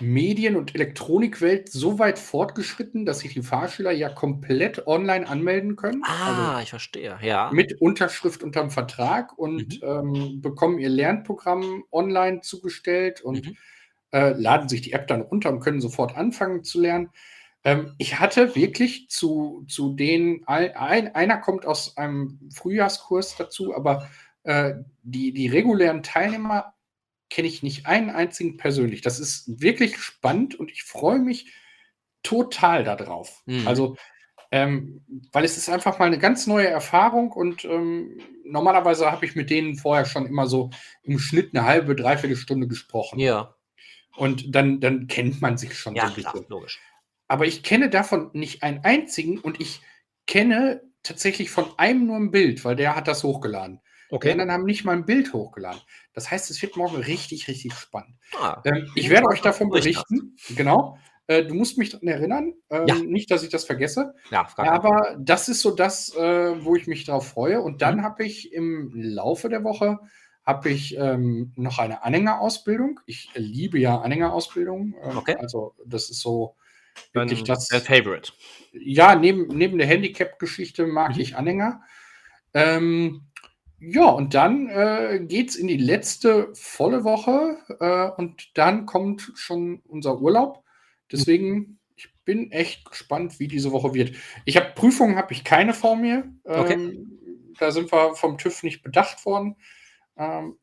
Medien- 0.00 0.56
und 0.56 0.74
Elektronikwelt 0.74 1.70
so 1.70 1.98
weit 1.98 2.18
fortgeschritten, 2.18 3.06
dass 3.06 3.20
sich 3.20 3.34
die 3.34 3.42
Fahrschüler 3.42 3.92
ja 3.92 4.08
komplett 4.08 4.86
online 4.86 5.28
anmelden 5.28 5.76
können. 5.76 6.02
Ah, 6.04 6.60
ich 6.62 6.70
verstehe. 6.70 7.16
Ja. 7.22 7.44
Also 7.44 7.54
mit 7.56 7.80
Unterschrift 7.80 8.42
unterm 8.42 8.70
Vertrag 8.70 9.38
und 9.38 9.80
Mhm. 9.82 9.88
ähm, 9.88 10.40
bekommen 10.40 10.78
ihr 10.80 10.88
Lernprogramm 10.88 11.84
online 11.92 12.40
zugestellt 12.40 13.20
und 13.20 13.46
Mhm. 13.46 13.56
äh, 14.12 14.32
laden 14.32 14.68
sich 14.68 14.80
die 14.82 14.92
App 14.92 15.06
dann 15.06 15.22
runter 15.22 15.50
und 15.50 15.60
können 15.60 15.80
sofort 15.80 16.16
anfangen 16.16 16.64
zu 16.64 16.80
lernen. 16.80 17.10
Ähm, 17.64 17.94
ich 17.98 18.18
hatte 18.20 18.54
wirklich 18.56 19.08
zu, 19.08 19.64
zu 19.68 19.94
den, 19.94 20.42
ein, 20.46 20.72
ein, 20.76 21.14
einer 21.14 21.38
kommt 21.38 21.66
aus 21.66 21.96
einem 21.96 22.38
Frühjahrskurs 22.52 23.36
dazu, 23.36 23.74
aber 23.74 24.08
äh, 24.42 24.74
die, 25.02 25.32
die 25.32 25.46
regulären 25.48 26.02
Teilnehmer 26.02 26.73
kenne 27.34 27.48
ich 27.48 27.64
nicht 27.64 27.86
einen 27.86 28.10
einzigen 28.10 28.56
persönlich. 28.56 29.00
Das 29.00 29.18
ist 29.18 29.60
wirklich 29.60 29.98
spannend 29.98 30.54
und 30.54 30.70
ich 30.70 30.84
freue 30.84 31.18
mich 31.18 31.52
total 32.22 32.84
darauf. 32.84 33.42
Mhm. 33.46 33.66
Also, 33.66 33.96
ähm, 34.52 35.04
weil 35.32 35.44
es 35.44 35.56
ist 35.56 35.68
einfach 35.68 35.98
mal 35.98 36.04
eine 36.04 36.20
ganz 36.20 36.46
neue 36.46 36.68
Erfahrung 36.68 37.32
und 37.32 37.64
ähm, 37.64 38.20
normalerweise 38.44 39.10
habe 39.10 39.26
ich 39.26 39.34
mit 39.34 39.50
denen 39.50 39.74
vorher 39.74 40.04
schon 40.04 40.26
immer 40.26 40.46
so 40.46 40.70
im 41.02 41.18
Schnitt 41.18 41.56
eine 41.56 41.66
halbe, 41.66 41.96
dreiviertel 41.96 42.36
Stunde 42.36 42.68
gesprochen. 42.68 43.18
Ja, 43.18 43.56
Und 44.16 44.54
dann, 44.54 44.78
dann 44.78 45.08
kennt 45.08 45.42
man 45.42 45.58
sich 45.58 45.76
schon 45.76 45.96
ja 45.96 46.06
so 46.06 46.14
ein 46.14 46.20
klar, 46.20 46.44
logisch. 46.46 46.80
Aber 47.26 47.46
ich 47.46 47.64
kenne 47.64 47.90
davon 47.90 48.30
nicht 48.32 48.62
einen 48.62 48.84
einzigen 48.84 49.40
und 49.40 49.60
ich 49.60 49.80
kenne 50.28 50.82
tatsächlich 51.02 51.50
von 51.50 51.66
einem 51.78 52.06
nur 52.06 52.16
ein 52.16 52.30
Bild, 52.30 52.64
weil 52.64 52.76
der 52.76 52.94
hat 52.94 53.08
das 53.08 53.24
hochgeladen. 53.24 53.80
Die 54.10 54.30
anderen 54.30 54.52
haben 54.52 54.64
nicht 54.64 54.84
mal 54.84 54.92
ein 54.92 55.04
Bild 55.06 55.32
hochgeladen. 55.32 55.80
Das 56.12 56.30
heißt, 56.30 56.50
es 56.50 56.60
wird 56.62 56.76
morgen 56.76 56.96
richtig, 56.96 57.48
richtig 57.48 57.72
spannend. 57.74 58.16
Ah, 58.38 58.60
Ähm, 58.64 58.88
ich 58.94 59.10
werde 59.10 59.26
euch 59.28 59.40
davon 59.40 59.70
berichten. 59.70 60.36
Genau. 60.56 60.98
Äh, 61.26 61.44
du 61.44 61.54
musst 61.54 61.78
mich 61.78 61.90
daran 61.90 62.06
erinnern. 62.08 62.52
Ähm, 62.70 62.86
Ja. 62.86 62.94
Nicht, 62.96 63.30
dass 63.30 63.42
ich 63.42 63.48
das 63.48 63.64
vergesse. 63.64 64.14
ja, 64.30 64.46
Aber 64.56 65.16
das 65.18 65.48
ist 65.48 65.62
so 65.62 65.70
das, 65.70 66.14
äh, 66.14 66.64
wo 66.64 66.76
ich 66.76 66.86
mich 66.86 67.04
drauf 67.06 67.28
freue. 67.28 67.60
Und 67.62 67.80
dann 67.82 67.96
Mhm. 67.96 68.02
habe 68.02 68.24
ich 68.24 68.52
im 68.52 68.92
Laufe 68.94 69.48
der 69.48 69.64
Woche 69.64 69.98
habe 70.44 70.68
ich 70.68 70.94
ähm, 70.98 71.52
noch 71.56 71.78
eine 71.78 72.02
Anhängerausbildung. 72.04 73.00
Ich 73.06 73.30
liebe 73.34 73.78
ja 73.78 73.98
Anhängerausbildung. 74.02 74.94
Ähm, 75.02 75.16
Okay. 75.16 75.36
Also 75.38 75.74
das 75.86 76.10
ist 76.10 76.20
so 76.20 76.56
wirklich 77.14 77.42
das. 77.44 77.68
dein 77.68 77.80
Favorite. 77.80 78.32
Ja, 78.72 79.16
neben, 79.16 79.46
neben 79.48 79.78
der 79.78 79.86
Handicap-Geschichte 79.86 80.86
mag 80.86 81.14
Mhm. 81.14 81.20
ich 81.20 81.34
Anhänger. 81.36 81.80
Ähm, 82.52 83.22
ja, 83.90 84.06
und 84.10 84.34
dann 84.34 84.68
äh, 84.68 85.20
geht 85.26 85.50
es 85.50 85.56
in 85.56 85.66
die 85.66 85.76
letzte 85.76 86.50
volle 86.54 87.04
Woche 87.04 87.58
äh, 87.80 88.20
und 88.20 88.56
dann 88.56 88.86
kommt 88.86 89.32
schon 89.34 89.80
unser 89.86 90.20
Urlaub. 90.20 90.64
Deswegen, 91.10 91.78
ich 91.96 92.08
bin 92.24 92.50
echt 92.52 92.84
gespannt, 92.90 93.38
wie 93.38 93.48
diese 93.48 93.72
Woche 93.72 93.94
wird. 93.94 94.16
Ich 94.44 94.56
habe 94.56 94.72
Prüfungen, 94.74 95.16
habe 95.16 95.32
ich 95.32 95.44
keine 95.44 95.74
vor 95.74 95.96
mir. 95.96 96.24
Okay. 96.44 96.74
Ähm, 96.74 97.54
da 97.58 97.70
sind 97.70 97.92
wir 97.92 98.14
vom 98.14 98.38
TÜV 98.38 98.62
nicht 98.62 98.82
bedacht 98.82 99.24
worden. 99.26 99.56
Ähm, 100.16 100.58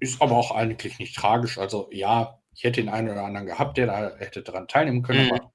ist 0.00 0.20
aber 0.20 0.36
auch 0.36 0.50
eigentlich 0.50 0.98
nicht 0.98 1.16
tragisch. 1.16 1.58
Also 1.58 1.88
ja, 1.92 2.40
ich 2.54 2.64
hätte 2.64 2.80
den 2.80 2.90
einen 2.90 3.10
oder 3.10 3.24
anderen 3.24 3.46
gehabt, 3.46 3.78
der 3.78 3.86
da 3.86 4.16
hätte 4.16 4.42
daran 4.42 4.68
teilnehmen 4.68 5.02
können, 5.02 5.26
Mhm. 5.26 5.32
aber 5.32 5.52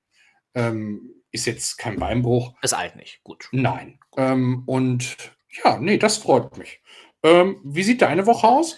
ähm, 0.55 1.13
ist 1.31 1.45
jetzt 1.45 1.77
kein 1.77 1.97
Beinbruch. 1.97 2.53
Ist 2.61 2.73
alt 2.73 2.95
nicht. 2.95 3.21
Gut. 3.23 3.49
Nein. 3.51 3.99
Ähm, 4.17 4.63
und 4.65 5.17
ja, 5.63 5.79
nee, 5.79 5.97
das 5.97 6.17
freut 6.17 6.57
mich. 6.57 6.81
Ähm, 7.23 7.59
wie 7.63 7.83
sieht 7.83 8.01
deine 8.01 8.25
Woche 8.25 8.47
aus? 8.47 8.77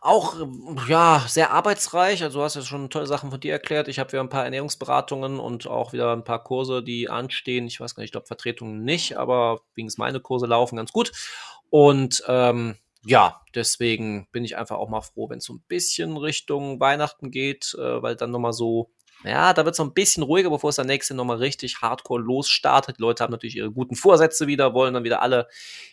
Auch, 0.00 0.34
ja, 0.88 1.24
sehr 1.28 1.52
arbeitsreich. 1.52 2.24
Also, 2.24 2.40
du 2.40 2.44
hast 2.44 2.56
ja 2.56 2.62
schon 2.62 2.90
tolle 2.90 3.06
Sachen 3.06 3.30
von 3.30 3.38
dir 3.38 3.52
erklärt. 3.52 3.86
Ich 3.86 4.00
habe 4.00 4.10
wieder 4.10 4.22
ein 4.22 4.28
paar 4.28 4.44
Ernährungsberatungen 4.44 5.38
und 5.38 5.68
auch 5.68 5.92
wieder 5.92 6.12
ein 6.12 6.24
paar 6.24 6.42
Kurse, 6.42 6.82
die 6.82 7.08
anstehen. 7.08 7.68
Ich 7.68 7.80
weiß 7.80 7.94
gar 7.94 8.02
nicht, 8.02 8.08
ich 8.08 8.12
glaube, 8.12 8.26
Vertretungen 8.26 8.82
nicht, 8.82 9.16
aber 9.16 9.60
wenigstens 9.74 9.98
meine 9.98 10.18
Kurse 10.20 10.46
laufen 10.46 10.76
ganz 10.76 10.90
gut. 10.92 11.12
Und 11.70 12.24
ähm, 12.26 12.76
ja, 13.04 13.40
deswegen 13.54 14.28
bin 14.32 14.44
ich 14.44 14.56
einfach 14.56 14.76
auch 14.76 14.88
mal 14.88 15.00
froh, 15.02 15.28
wenn 15.30 15.38
es 15.38 15.44
so 15.44 15.54
ein 15.54 15.64
bisschen 15.68 16.16
Richtung 16.16 16.80
Weihnachten 16.80 17.30
geht, 17.30 17.74
äh, 17.78 18.02
weil 18.02 18.16
dann 18.16 18.30
nochmal 18.30 18.52
so, 18.52 18.90
ja, 19.24 19.52
da 19.52 19.64
wird 19.64 19.74
es 19.74 19.76
so 19.76 19.84
ein 19.84 19.94
bisschen 19.94 20.22
ruhiger, 20.22 20.50
bevor 20.50 20.70
es 20.70 20.76
dann 20.76 20.86
nächste 20.86 21.14
nochmal 21.14 21.36
richtig 21.38 21.80
hardcore 21.80 22.22
losstartet. 22.22 22.98
Die 22.98 23.02
Leute 23.02 23.22
haben 23.22 23.30
natürlich 23.30 23.56
ihre 23.56 23.70
guten 23.70 23.94
Vorsätze 23.94 24.46
wieder, 24.46 24.74
wollen 24.74 24.94
dann 24.94 25.04
wieder 25.04 25.22
alle 25.22 25.48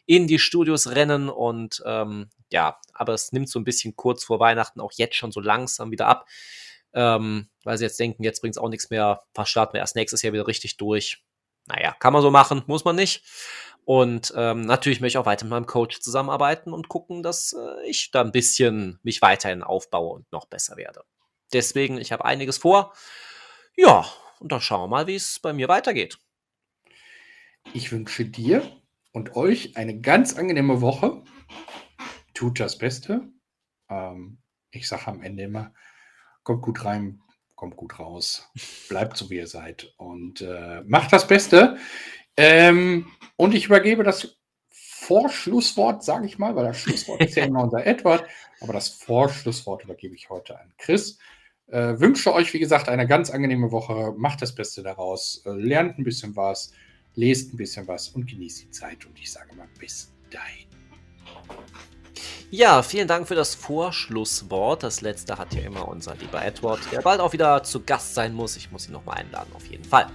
in 0.05 0.27
die 0.27 0.39
Studios 0.39 0.91
rennen 0.91 1.29
und 1.29 1.83
ähm, 1.85 2.29
ja, 2.51 2.79
aber 2.93 3.13
es 3.13 3.31
nimmt 3.31 3.49
so 3.49 3.59
ein 3.59 3.63
bisschen 3.63 3.95
kurz 3.95 4.23
vor 4.23 4.39
Weihnachten 4.39 4.79
auch 4.79 4.91
jetzt 4.95 5.15
schon 5.15 5.31
so 5.31 5.39
langsam 5.39 5.91
wieder 5.91 6.07
ab, 6.07 6.27
ähm, 6.93 7.49
weil 7.63 7.77
sie 7.77 7.85
jetzt 7.85 7.99
denken, 7.99 8.23
jetzt 8.23 8.41
bringt 8.41 8.55
es 8.55 8.61
auch 8.61 8.69
nichts 8.69 8.89
mehr, 8.89 9.21
starten 9.43 9.73
wir 9.73 9.81
erst 9.81 9.95
nächstes 9.95 10.21
Jahr 10.21 10.33
wieder 10.33 10.47
richtig 10.47 10.77
durch. 10.77 11.23
Naja, 11.67 11.95
kann 11.99 12.13
man 12.13 12.23
so 12.23 12.31
machen, 12.31 12.63
muss 12.65 12.83
man 12.83 12.95
nicht. 12.95 13.23
Und 13.85 14.33
ähm, 14.35 14.61
natürlich 14.61 15.01
möchte 15.01 15.17
ich 15.17 15.21
auch 15.21 15.25
weiter 15.25 15.45
mit 15.45 15.51
meinem 15.51 15.65
Coach 15.65 15.99
zusammenarbeiten 15.99 16.73
und 16.73 16.89
gucken, 16.89 17.23
dass 17.23 17.53
äh, 17.53 17.87
ich 17.87 18.11
da 18.11 18.21
ein 18.21 18.31
bisschen 18.31 18.99
mich 19.03 19.21
weiterhin 19.21 19.63
aufbaue 19.63 20.13
und 20.13 20.31
noch 20.31 20.45
besser 20.45 20.77
werde. 20.77 21.03
Deswegen, 21.53 21.97
ich 21.97 22.11
habe 22.11 22.25
einiges 22.25 22.57
vor. 22.57 22.93
Ja, 23.75 24.05
und 24.39 24.51
dann 24.51 24.61
schauen 24.61 24.81
wir 24.81 24.87
mal, 24.87 25.07
wie 25.07 25.15
es 25.15 25.39
bei 25.39 25.53
mir 25.53 25.67
weitergeht. 25.67 26.19
Ich 27.73 27.91
wünsche 27.91 28.25
dir 28.25 28.63
und 29.11 29.35
euch 29.35 29.77
eine 29.77 29.99
ganz 29.99 30.37
angenehme 30.37 30.81
Woche. 30.81 31.23
Tut 32.33 32.59
das 32.59 32.77
Beste. 32.77 33.29
Ähm, 33.89 34.39
ich 34.71 34.87
sage 34.87 35.07
am 35.07 35.23
Ende 35.23 35.43
immer, 35.43 35.73
kommt 36.43 36.61
gut 36.61 36.85
rein, 36.85 37.21
kommt 37.55 37.75
gut 37.75 37.99
raus, 37.99 38.49
bleibt 38.87 39.17
so 39.17 39.29
wie 39.29 39.37
ihr 39.37 39.47
seid 39.47 39.93
und 39.97 40.41
äh, 40.41 40.81
macht 40.85 41.11
das 41.11 41.27
Beste. 41.27 41.77
Ähm, 42.37 43.11
und 43.35 43.53
ich 43.53 43.65
übergebe 43.65 44.03
das 44.03 44.37
Vorschlusswort, 44.69 46.03
sage 46.03 46.25
ich 46.25 46.37
mal, 46.37 46.55
weil 46.55 46.65
das 46.65 46.77
Schlusswort 46.79 47.21
ist 47.21 47.35
ja 47.35 47.43
immer 47.45 47.63
unser 47.63 47.85
Edward, 47.85 48.23
aber 48.61 48.73
das 48.73 48.89
Vorschlusswort 48.89 49.83
übergebe 49.83 50.15
ich 50.15 50.29
heute 50.29 50.59
an 50.59 50.73
Chris. 50.77 51.17
Äh, 51.71 51.99
wünsche 51.99 52.33
euch, 52.33 52.53
wie 52.53 52.59
gesagt, 52.59 52.89
eine 52.89 53.05
ganz 53.05 53.29
angenehme 53.29 53.71
Woche. 53.71 54.13
Macht 54.17 54.41
das 54.41 54.55
Beste 54.55 54.81
daraus. 54.81 55.43
Äh, 55.45 55.51
lernt 55.51 55.99
ein 55.99 56.03
bisschen 56.03 56.35
was, 56.35 56.73
lest 57.15 57.53
ein 57.53 57.57
bisschen 57.57 57.87
was 57.87 58.09
und 58.09 58.27
genießt 58.27 58.63
die 58.63 58.71
Zeit. 58.71 59.05
Und 59.05 59.19
ich 59.19 59.31
sage 59.31 59.55
mal, 59.55 59.67
bis 59.79 60.11
dahin. 60.31 60.67
Ja, 62.51 62.81
vielen 62.81 63.07
Dank 63.07 63.27
für 63.27 63.35
das 63.35 63.53
Vorschlusswort. 63.53 64.81
Das 64.81 65.01
letzte 65.01 65.37
hat 65.37 65.53
ja 65.53 65.61
immer 65.61 65.87
unser 65.87 66.15
lieber 66.15 66.43
Edward, 66.43 66.79
der 66.91 67.01
bald 67.01 67.19
auch 67.19 67.33
wieder 67.33 67.61
zu 67.61 67.81
Gast 67.81 68.15
sein 68.15 68.33
muss. 68.33 68.57
Ich 68.57 68.71
muss 68.71 68.87
ihn 68.87 68.93
nochmal 68.93 69.17
einladen, 69.17 69.51
auf 69.53 69.67
jeden 69.67 69.83
Fall. 69.83 70.07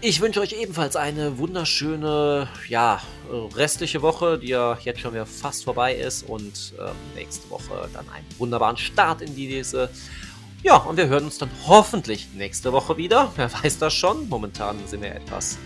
Ich 0.00 0.20
wünsche 0.20 0.40
euch 0.40 0.52
ebenfalls 0.58 0.96
eine 0.96 1.36
wunderschöne, 1.36 2.48
ja, 2.68 3.02
restliche 3.54 4.00
Woche, 4.00 4.38
die 4.38 4.48
ja 4.48 4.78
jetzt 4.82 5.00
schon 5.00 5.12
wieder 5.12 5.26
fast 5.26 5.64
vorbei 5.64 5.94
ist 5.94 6.22
und 6.22 6.74
ähm, 6.78 6.94
nächste 7.14 7.48
Woche 7.50 7.88
dann 7.92 8.08
einen 8.10 8.26
wunderbaren 8.38 8.76
Start 8.78 9.20
in 9.20 9.34
diese. 9.34 9.90
Ja, 10.62 10.78
und 10.78 10.96
wir 10.96 11.06
hören 11.06 11.24
uns 11.24 11.38
dann 11.38 11.50
hoffentlich 11.66 12.28
nächste 12.34 12.72
Woche 12.72 12.96
wieder. 12.96 13.30
Wer 13.36 13.52
weiß 13.52 13.78
das 13.78 13.94
schon? 13.94 14.28
Momentan 14.28 14.76
sind 14.86 15.02
wir 15.02 15.14
etwas, 15.14 15.58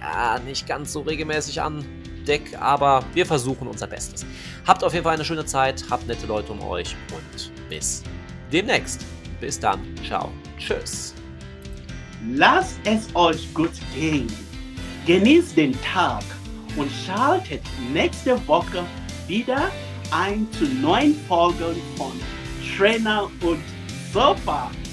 ja, 0.00 0.38
nicht 0.38 0.66
ganz 0.66 0.92
so 0.92 1.00
regelmäßig 1.00 1.60
an 1.60 1.84
Deck, 2.26 2.56
aber 2.60 3.04
wir 3.12 3.26
versuchen 3.26 3.68
unser 3.68 3.86
Bestes. 3.86 4.24
Habt 4.66 4.82
auf 4.82 4.92
jeden 4.92 5.04
Fall 5.04 5.14
eine 5.14 5.24
schöne 5.24 5.44
Zeit, 5.44 5.84
habt 5.90 6.06
nette 6.06 6.26
Leute 6.26 6.52
um 6.52 6.62
euch 6.62 6.96
und 7.12 7.52
bis 7.68 8.02
demnächst. 8.52 9.04
Bis 9.40 9.60
dann. 9.60 9.80
Ciao. 10.06 10.30
Tschüss. 10.58 11.14
Lasst 12.32 12.78
es 12.84 13.14
euch 13.14 13.52
gut 13.52 13.72
gehen. 13.94 14.26
Genießt 15.06 15.56
den 15.56 15.78
Tag 15.82 16.24
und 16.76 16.90
schaltet 17.04 17.62
nächste 17.92 18.44
Woche 18.48 18.84
wieder 19.26 19.70
ein 20.10 20.46
zu 20.52 20.64
neuen 20.64 21.14
Folgen 21.28 21.76
von 21.96 22.12
Trainer 22.76 23.30
und 23.42 23.62
Sofa. 24.16 24.85